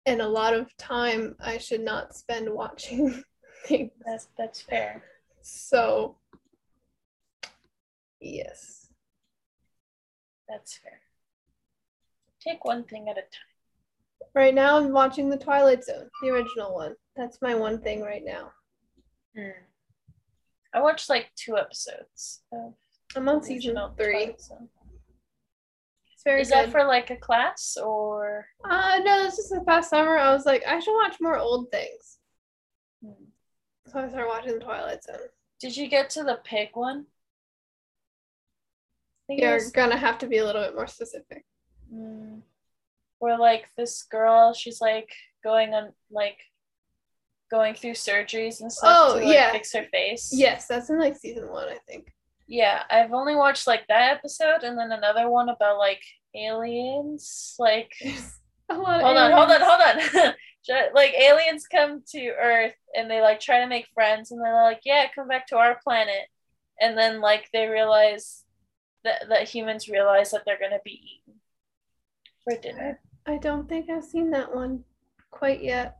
and 0.05 0.21
a 0.21 0.27
lot 0.27 0.53
of 0.53 0.75
time 0.77 1.35
I 1.39 1.57
should 1.57 1.81
not 1.81 2.15
spend 2.15 2.49
watching 2.49 3.23
things. 3.65 3.91
That's 4.05 4.27
that's 4.37 4.61
fair. 4.61 5.03
So, 5.41 6.17
yes. 8.19 8.87
That's 10.47 10.77
fair. 10.77 10.99
Take 12.41 12.65
one 12.65 12.83
thing 12.83 13.07
at 13.07 13.17
a 13.17 13.21
time. 13.21 13.51
Right 14.33 14.53
now, 14.53 14.77
I'm 14.77 14.91
watching 14.91 15.29
The 15.29 15.37
Twilight 15.37 15.83
Zone, 15.83 16.09
the 16.21 16.29
original 16.29 16.73
one. 16.73 16.95
That's 17.15 17.41
my 17.41 17.55
one 17.55 17.81
thing 17.81 18.01
right 18.01 18.23
now. 18.23 18.51
Hmm. 19.35 19.49
I 20.73 20.81
watched 20.81 21.09
like 21.09 21.31
two 21.35 21.57
episodes 21.57 22.41
of 22.51 22.73
I'm 23.15 23.27
on 23.27 23.43
season 23.43 23.77
three. 23.97 24.25
It's 24.25 24.49
very 26.23 26.41
Is 26.41 26.49
good. 26.49 26.55
that 26.67 26.71
for 26.71 26.85
like 26.85 27.09
a 27.09 27.15
class 27.17 27.77
or? 27.77 28.45
uh, 28.63 28.99
no, 29.03 29.23
this 29.23 29.37
is 29.39 29.49
the 29.49 29.61
past 29.67 29.89
summer. 29.89 30.17
I 30.17 30.31
was 30.33 30.45
like, 30.45 30.63
I 30.67 30.79
should 30.79 30.95
watch 30.95 31.17
more 31.19 31.37
old 31.37 31.71
things. 31.71 32.19
Hmm. 33.03 33.25
So 33.87 33.99
I 33.99 34.07
started 34.07 34.27
watching 34.27 34.53
The 34.53 34.59
Twilight 34.63 35.03
Zone. 35.03 35.17
Did 35.59 35.75
you 35.75 35.87
get 35.89 36.09
to 36.11 36.23
the 36.23 36.39
pig 36.43 36.69
one? 36.73 37.05
I 39.23 39.23
think 39.27 39.39
it 39.41 39.43
You're 39.43 39.55
was- 39.55 39.71
gonna 39.71 39.97
have 39.97 40.17
to 40.19 40.27
be 40.27 40.37
a 40.37 40.45
little 40.45 40.61
bit 40.63 40.75
more 40.75 40.87
specific. 40.87 41.45
Mm. 41.93 42.41
Where 43.19 43.37
like 43.37 43.67
this 43.75 44.03
girl, 44.03 44.53
she's 44.53 44.79
like 44.79 45.11
going 45.43 45.73
on 45.73 45.91
like 46.09 46.37
going 47.51 47.75
through 47.75 47.91
surgeries 47.91 48.61
and 48.61 48.71
stuff 48.71 48.95
Oh, 48.97 49.19
to 49.19 49.25
like 49.25 49.33
yeah. 49.35 49.51
fix 49.51 49.73
her 49.73 49.85
face. 49.91 50.29
Yes, 50.33 50.65
that's 50.67 50.89
in 50.89 50.97
like 50.99 51.17
season 51.17 51.49
one, 51.49 51.67
I 51.67 51.77
think. 51.87 52.11
Yeah, 52.47 52.83
I've 52.89 53.13
only 53.13 53.35
watched 53.35 53.67
like 53.67 53.85
that 53.87 54.11
episode 54.13 54.63
and 54.63 54.77
then 54.77 54.91
another 54.91 55.29
one 55.29 55.49
about 55.49 55.77
like 55.77 56.01
aliens. 56.35 57.55
Like 57.59 57.91
A 58.69 58.75
lot 58.77 59.01
of 59.01 59.05
hold 59.05 59.17
on, 59.17 59.31
hold 59.31 59.51
on, 59.51 59.61
aliens. 59.61 60.09
hold 60.11 60.27
on. 60.27 60.33
Like 60.93 61.13
aliens 61.15 61.65
come 61.67 62.03
to 62.11 62.27
Earth 62.39 62.75
and 62.95 63.09
they 63.09 63.19
like 63.19 63.39
try 63.39 63.59
to 63.61 63.67
make 63.67 63.87
friends 63.95 64.31
and 64.31 64.39
they're 64.39 64.53
like, 64.63 64.81
yeah, 64.85 65.07
come 65.13 65.27
back 65.27 65.47
to 65.47 65.57
our 65.57 65.79
planet. 65.83 66.27
And 66.79 66.95
then 66.95 67.19
like 67.19 67.49
they 67.51 67.65
realize 67.67 68.43
that, 69.03 69.23
that 69.29 69.49
humans 69.49 69.89
realize 69.89 70.29
that 70.31 70.43
they're 70.45 70.59
gonna 70.59 70.79
be 70.85 71.01
eaten 71.25 71.39
for 72.43 72.55
dinner. 72.61 72.99
I 73.25 73.37
don't 73.37 73.67
think 73.67 73.89
I've 73.89 74.03
seen 74.03 74.29
that 74.31 74.53
one 74.55 74.83
quite 75.31 75.63
yet. 75.63 75.97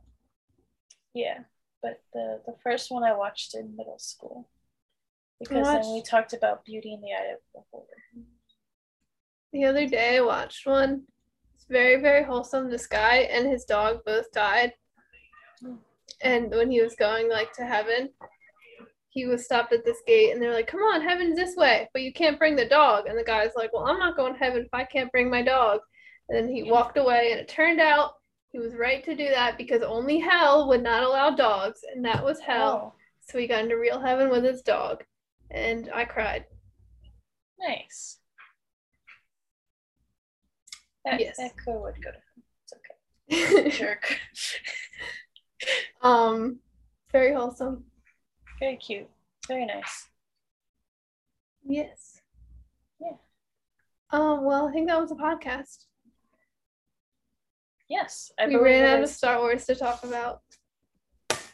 Yeah, 1.14 1.40
but 1.82 2.02
the 2.12 2.40
the 2.46 2.54
first 2.62 2.90
one 2.90 3.04
I 3.04 3.14
watched 3.14 3.54
in 3.54 3.76
middle 3.76 3.98
school 3.98 4.48
because 5.42 5.66
then 5.66 5.92
we 5.92 6.02
talked 6.02 6.32
about 6.32 6.64
Beauty 6.64 6.92
in 6.92 7.00
the 7.00 7.08
Eye 7.08 7.32
of 7.32 7.38
the 7.54 7.60
Beholder. 7.60 7.86
The 9.52 9.64
other 9.64 9.86
day 9.86 10.16
I 10.16 10.20
watched 10.20 10.66
one. 10.66 11.02
It's 11.54 11.66
very, 11.68 12.00
very 12.00 12.24
wholesome. 12.24 12.70
This 12.70 12.86
guy 12.86 13.28
and 13.30 13.46
his 13.46 13.64
dog 13.64 14.00
both 14.06 14.30
died. 14.32 14.72
And 16.22 16.50
when 16.50 16.70
he 16.70 16.80
was 16.80 16.94
going 16.94 17.28
like 17.28 17.52
to 17.54 17.64
heaven, 17.64 18.10
he 19.08 19.26
was 19.26 19.44
stopped 19.44 19.72
at 19.72 19.84
this 19.84 19.98
gate 20.06 20.32
and 20.32 20.40
they're 20.40 20.54
like, 20.54 20.68
Come 20.68 20.80
on, 20.80 21.02
heaven's 21.02 21.36
this 21.36 21.56
way, 21.56 21.88
but 21.92 22.02
you 22.02 22.12
can't 22.12 22.38
bring 22.38 22.56
the 22.56 22.68
dog. 22.68 23.06
And 23.06 23.18
the 23.18 23.24
guy's 23.24 23.50
like, 23.56 23.72
Well, 23.72 23.86
I'm 23.86 23.98
not 23.98 24.16
going 24.16 24.32
to 24.32 24.38
heaven 24.38 24.62
if 24.62 24.72
I 24.72 24.84
can't 24.84 25.12
bring 25.12 25.28
my 25.28 25.42
dog. 25.42 25.80
And 26.28 26.38
then 26.38 26.54
he 26.54 26.70
walked 26.70 26.96
away 26.96 27.32
and 27.32 27.40
it 27.40 27.48
turned 27.48 27.80
out 27.80 28.14
he 28.52 28.58
was 28.58 28.74
right 28.74 29.02
to 29.04 29.14
do 29.16 29.28
that 29.30 29.56
because 29.58 29.82
only 29.82 30.18
hell 30.18 30.68
would 30.68 30.82
not 30.82 31.02
allow 31.02 31.30
dogs, 31.30 31.80
and 31.94 32.04
that 32.04 32.22
was 32.22 32.38
hell. 32.40 32.92
Oh, 32.94 32.98
So 33.20 33.38
he 33.38 33.46
got 33.46 33.64
into 33.64 33.76
real 33.78 34.00
heaven 34.00 34.28
with 34.30 34.44
his 34.44 34.62
dog. 34.62 35.04
And 35.50 35.90
I 35.94 36.04
cried. 36.04 36.44
nice. 37.58 38.18
That, 41.04 41.20
Yes. 41.20 41.36
that 41.38 41.56
could 41.56 41.80
would 41.80 41.94
go 42.02 42.10
to 42.10 42.16
him. 42.16 42.42
It's 42.62 42.72
okay. 43.64 43.70
Jerk. 43.76 44.18
um 46.02 46.58
very 47.10 47.34
wholesome. 47.34 47.84
Very 48.60 48.76
cute. 48.76 49.08
Very 49.48 49.66
nice. 49.66 50.08
Yes. 51.64 52.20
Yeah. 53.00 53.16
Um, 54.10 54.44
well, 54.44 54.68
I 54.68 54.72
think 54.72 54.88
that 54.88 55.00
was 55.00 55.10
a 55.10 55.14
podcast. 55.16 55.86
Yes, 57.92 58.32
I 58.38 58.46
we 58.46 58.56
ran 58.56 58.84
out 58.96 59.02
of. 59.02 59.10
Star 59.10 59.38
Wars 59.38 59.66
to 59.66 59.74
talk 59.74 60.02
about. 60.02 60.40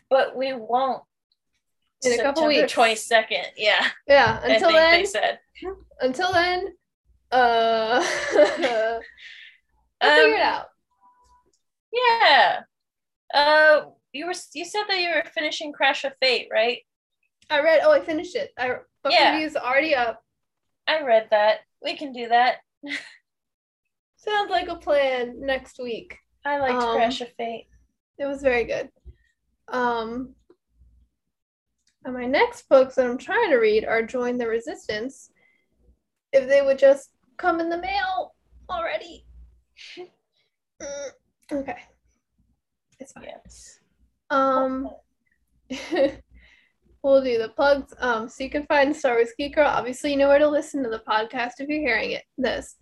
but 0.08 0.36
we 0.36 0.52
won't. 0.52 1.02
In 2.04 2.12
a 2.18 2.22
couple 2.22 2.46
weeks. 2.46 2.72
Twenty 2.72 2.94
second. 2.94 3.44
Yeah. 3.56 3.84
Yeah, 4.06 4.38
until 4.44 4.70
then, 4.70 4.92
they 5.00 5.04
said. 5.04 5.40
until 6.00 6.32
then, 6.32 6.68
uh, 7.32 8.06
we'll 8.34 9.00
Um, 10.00 10.10
figure 10.16 10.36
it 10.36 10.40
out. 10.42 10.66
Yeah. 11.92 12.60
Uh, 13.34 13.80
you 14.12 14.26
were 14.26 14.34
you 14.54 14.64
said 14.64 14.84
that 14.88 15.00
you 15.00 15.10
were 15.10 15.24
finishing 15.34 15.72
Crash 15.72 16.04
of 16.04 16.12
Fate, 16.22 16.46
right? 16.52 16.78
I 17.50 17.60
read. 17.60 17.80
Oh, 17.82 17.90
I 17.90 18.00
finished 18.00 18.36
it. 18.36 18.52
I 18.56 18.68
book 19.02 19.12
Yeah. 19.12 19.32
reviews 19.32 19.56
already 19.56 19.96
up. 19.96 20.22
I 20.86 21.02
read 21.02 21.26
that. 21.32 21.60
We 21.82 21.96
can 21.96 22.12
do 22.12 22.28
that. 22.28 22.58
Sounds 24.16 24.50
like 24.50 24.68
a 24.68 24.76
plan 24.76 25.40
next 25.40 25.78
week. 25.80 26.18
I 26.48 26.58
liked 26.58 26.82
Um, 26.82 26.96
Crash 26.96 27.20
of 27.20 27.28
Fate. 27.36 27.66
It 28.18 28.24
was 28.24 28.40
very 28.40 28.64
good. 28.64 28.90
Um, 29.68 30.34
and 32.04 32.14
my 32.14 32.24
next 32.24 32.68
books 32.70 32.94
that 32.94 33.06
I'm 33.06 33.18
trying 33.18 33.50
to 33.50 33.58
read 33.58 33.84
are 33.84 34.02
Join 34.02 34.38
the 34.38 34.48
Resistance. 34.48 35.30
If 36.32 36.48
they 36.48 36.62
would 36.62 36.78
just 36.78 37.10
come 37.36 37.60
in 37.60 37.68
the 37.68 37.78
mail 37.80 38.34
already. 38.70 39.24
Mm, 40.80 41.10
okay. 41.54 41.78
It's 43.00 43.10
fine. 43.10 43.24
Yes. 43.24 43.80
Um, 44.30 44.88
we'll 47.02 47.24
do 47.24 47.36
the 47.36 47.52
plugs. 47.56 47.92
Um, 47.98 48.28
so 48.28 48.44
you 48.44 48.50
can 48.50 48.64
find 48.66 48.94
Star 48.94 49.14
Wars 49.16 49.30
Geek 49.36 49.56
Girl. 49.56 49.66
Obviously, 49.66 50.12
you 50.12 50.18
know 50.18 50.28
where 50.28 50.38
to 50.38 50.48
listen 50.48 50.84
to 50.84 50.88
the 50.88 51.00
podcast 51.00 51.54
if 51.58 51.68
you're 51.68 51.80
hearing 51.80 52.12
it. 52.12 52.22
This. 52.36 52.76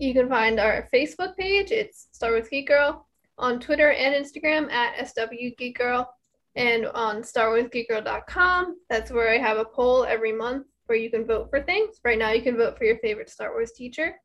You 0.00 0.14
can 0.14 0.28
find 0.28 0.58
our 0.58 0.88
Facebook 0.92 1.36
page. 1.36 1.70
It's 1.70 2.08
Star 2.12 2.30
Wars 2.30 2.48
Geek 2.48 2.68
Girl 2.68 3.06
on 3.38 3.60
Twitter 3.60 3.92
and 3.92 4.14
Instagram 4.14 4.70
at 4.72 5.08
SW 5.08 5.54
Geek 5.56 5.78
Girl, 5.78 6.12
and 6.56 6.86
on 6.86 7.22
StarWarsGeekGirl.com. 7.22 8.76
That's 8.88 9.12
where 9.12 9.30
I 9.30 9.38
have 9.38 9.58
a 9.58 9.64
poll 9.64 10.04
every 10.04 10.32
month 10.32 10.66
where 10.86 10.98
you 10.98 11.10
can 11.10 11.26
vote 11.26 11.48
for 11.50 11.62
things. 11.62 12.00
Right 12.04 12.18
now, 12.18 12.32
you 12.32 12.42
can 12.42 12.56
vote 12.56 12.76
for 12.76 12.84
your 12.84 12.98
favorite 12.98 13.30
Star 13.30 13.52
Wars 13.52 13.72
teacher. 13.72 14.16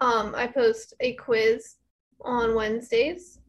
Um, 0.00 0.34
I 0.36 0.46
post 0.46 0.94
a 1.00 1.14
quiz 1.14 1.76
on 2.20 2.54
Wednesdays 2.54 3.40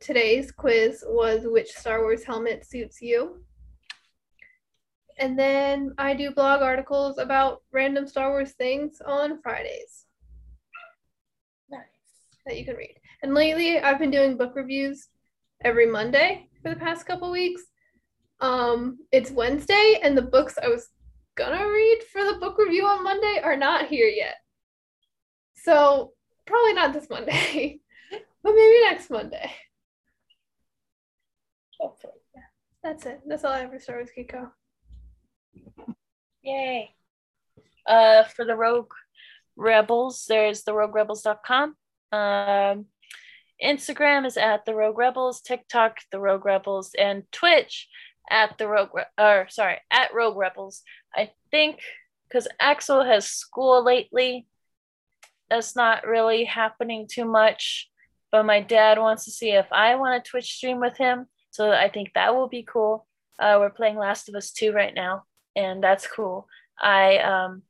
today's 0.00 0.50
quiz 0.52 1.04
was 1.06 1.42
which 1.44 1.70
Star 1.70 2.02
Wars 2.02 2.24
helmet 2.24 2.66
suits 2.66 3.00
you. 3.00 3.42
And 5.18 5.38
then 5.38 5.94
I 5.98 6.14
do 6.14 6.30
blog 6.30 6.60
articles 6.62 7.18
about 7.18 7.62
random 7.72 8.06
Star 8.06 8.30
Wars 8.30 8.52
things 8.52 9.00
on 9.04 9.40
Fridays 9.40 10.04
Nice. 11.70 11.80
that 12.44 12.58
you 12.58 12.64
can 12.64 12.76
read. 12.76 12.96
And 13.22 13.32
lately 13.34 13.78
I've 13.80 13.98
been 13.98 14.10
doing 14.10 14.36
book 14.36 14.54
reviews 14.54 15.08
every 15.64 15.86
Monday 15.86 16.48
for 16.62 16.68
the 16.68 16.80
past 16.80 17.06
couple 17.06 17.30
weeks. 17.30 17.62
Um, 18.40 18.98
it's 19.10 19.30
Wednesday 19.30 20.00
and 20.02 20.16
the 20.16 20.22
books 20.22 20.58
I 20.62 20.68
was 20.68 20.88
gonna 21.34 21.66
read 21.66 22.00
for 22.12 22.22
the 22.24 22.38
book 22.38 22.58
review 22.58 22.86
on 22.86 23.02
Monday 23.02 23.40
are 23.42 23.56
not 23.56 23.86
here 23.88 24.08
yet. 24.08 24.36
So 25.54 26.12
probably 26.46 26.74
not 26.74 26.92
this 26.92 27.08
Monday, 27.08 27.80
but 28.10 28.54
maybe 28.54 28.80
next 28.82 29.08
Monday. 29.08 29.50
Hopefully. 31.80 32.12
That's 32.82 33.04
it. 33.06 33.20
That's 33.26 33.44
all 33.44 33.52
I 33.52 33.60
have 33.60 33.70
for 33.70 33.80
Star 33.80 33.96
Wars 33.96 34.10
Geeko. 34.16 34.50
Yay. 36.42 36.94
Uh, 37.86 38.24
for 38.24 38.44
the 38.44 38.54
Rogue 38.54 38.92
Rebels, 39.56 40.26
there's 40.28 40.62
the 40.62 40.72
roguerebels.com. 40.72 41.74
Um, 42.12 42.86
Instagram 43.62 44.26
is 44.26 44.36
at 44.36 44.64
the 44.64 44.74
Rogue 44.74 44.98
Rebels, 44.98 45.40
TikTok, 45.40 45.98
the 46.12 46.20
Rogue 46.20 46.44
Rebels, 46.44 46.92
and 46.98 47.24
Twitch 47.32 47.88
at 48.30 48.58
the 48.58 48.68
Rogue, 48.68 48.90
or 49.18 49.46
sorry, 49.48 49.78
at 49.90 50.14
Rogue 50.14 50.36
Rebels. 50.36 50.82
I 51.14 51.30
think 51.50 51.80
because 52.28 52.48
Axel 52.60 53.04
has 53.04 53.26
school 53.26 53.84
lately, 53.84 54.46
that's 55.48 55.74
not 55.74 56.06
really 56.06 56.44
happening 56.44 57.08
too 57.10 57.24
much. 57.24 57.88
But 58.30 58.44
my 58.44 58.60
dad 58.60 58.98
wants 58.98 59.24
to 59.24 59.30
see 59.30 59.50
if 59.50 59.66
I 59.72 59.94
want 59.94 60.22
to 60.22 60.30
Twitch 60.30 60.52
stream 60.52 60.80
with 60.80 60.96
him, 60.96 61.26
so 61.50 61.70
I 61.72 61.88
think 61.88 62.12
that 62.14 62.34
will 62.34 62.48
be 62.48 62.62
cool. 62.62 63.06
Uh, 63.38 63.56
we're 63.58 63.70
playing 63.70 63.96
Last 63.96 64.28
of 64.28 64.34
Us 64.34 64.50
2 64.52 64.72
right 64.72 64.94
now 64.94 65.24
and 65.56 65.82
that's 65.82 66.06
cool. 66.06 66.46
I 66.80 67.16
um 67.18 67.62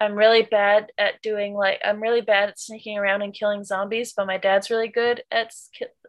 I'm 0.00 0.16
really 0.16 0.42
bad 0.42 0.90
at 0.98 1.22
doing 1.22 1.54
like 1.54 1.80
I'm 1.84 2.02
really 2.02 2.22
bad 2.22 2.48
at 2.48 2.58
sneaking 2.58 2.98
around 2.98 3.22
and 3.22 3.32
killing 3.32 3.62
zombies, 3.62 4.14
but 4.16 4.26
my 4.26 4.36
dad's 4.36 4.70
really 4.70 4.88
good 4.88 5.22
at 5.30 5.52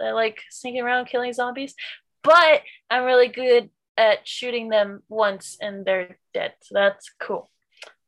uh, 0.01 0.15
like 0.15 0.41
sneaking 0.49 0.81
around 0.81 1.05
killing 1.05 1.33
zombies. 1.33 1.75
But 2.23 2.61
I'm 2.89 3.03
really 3.03 3.27
good 3.27 3.69
at 3.95 4.27
shooting 4.27 4.69
them 4.69 5.03
once 5.09 5.57
and 5.61 5.85
they're 5.85 6.17
dead, 6.33 6.53
so 6.61 6.73
that's 6.73 7.11
cool. 7.19 7.51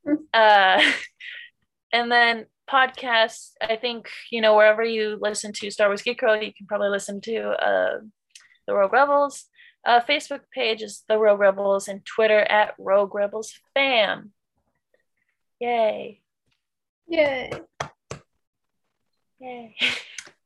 Hmm. 0.08 0.16
uh, 0.34 0.82
and 1.94 2.12
then 2.12 2.48
podcasts, 2.68 3.52
I 3.62 3.76
think 3.76 4.10
you 4.32 4.42
know 4.42 4.56
wherever 4.56 4.84
you 4.84 5.20
listen 5.22 5.54
to 5.54 5.70
Star 5.70 5.88
Wars 5.88 6.02
Geek 6.02 6.20
Girl, 6.20 6.42
you 6.42 6.52
can 6.52 6.66
probably 6.66 6.90
listen 6.90 7.22
to 7.22 7.50
uh, 7.50 8.00
the 8.66 8.74
Rogue 8.74 8.94
Rebels. 8.94 9.46
Uh, 9.86 10.02
Facebook 10.02 10.42
page 10.52 10.82
is 10.82 11.04
the 11.08 11.18
Rogue 11.20 11.40
Rebels, 11.40 11.88
and 11.88 12.04
Twitter 12.06 12.40
at 12.40 12.74
Rogue 12.80 13.14
Rebels 13.14 13.54
Fam. 13.74 14.32
Yay. 15.60 16.22
Yay. 17.08 17.52
Yay. 19.40 19.76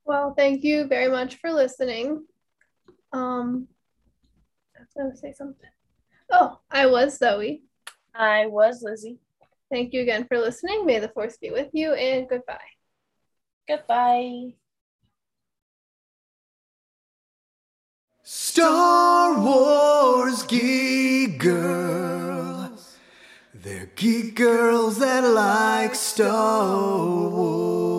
Well, 0.05 0.33
thank 0.35 0.63
you 0.63 0.87
very 0.87 1.07
much 1.07 1.35
for 1.35 1.51
listening. 1.51 2.25
Um, 3.13 3.67
I 4.75 4.79
was 4.79 4.89
going 4.97 5.11
to 5.11 5.15
say 5.15 5.33
something. 5.33 5.69
Oh, 6.31 6.57
I 6.71 6.87
was 6.87 7.19
Zoe. 7.19 7.61
I 8.15 8.47
was 8.47 8.81
Lizzie. 8.81 9.19
Thank 9.71 9.93
you 9.93 10.01
again 10.01 10.25
for 10.25 10.39
listening. 10.39 10.87
May 10.87 10.97
the 10.97 11.09
force 11.09 11.37
be 11.37 11.51
with 11.51 11.69
you, 11.73 11.93
and 11.93 12.27
goodbye. 12.27 12.57
Goodbye. 13.67 14.55
Star 18.31 19.41
Wars 19.41 20.43
Geek 20.43 21.39
Girls. 21.39 22.95
They're 23.55 23.89
geek 23.95 24.35
girls 24.35 24.99
that 24.99 25.23
like 25.23 25.95
Star 25.95 27.07
Wars. 27.27 27.93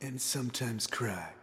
And 0.00 0.18
sometimes 0.18 0.86
cry. 0.86 1.34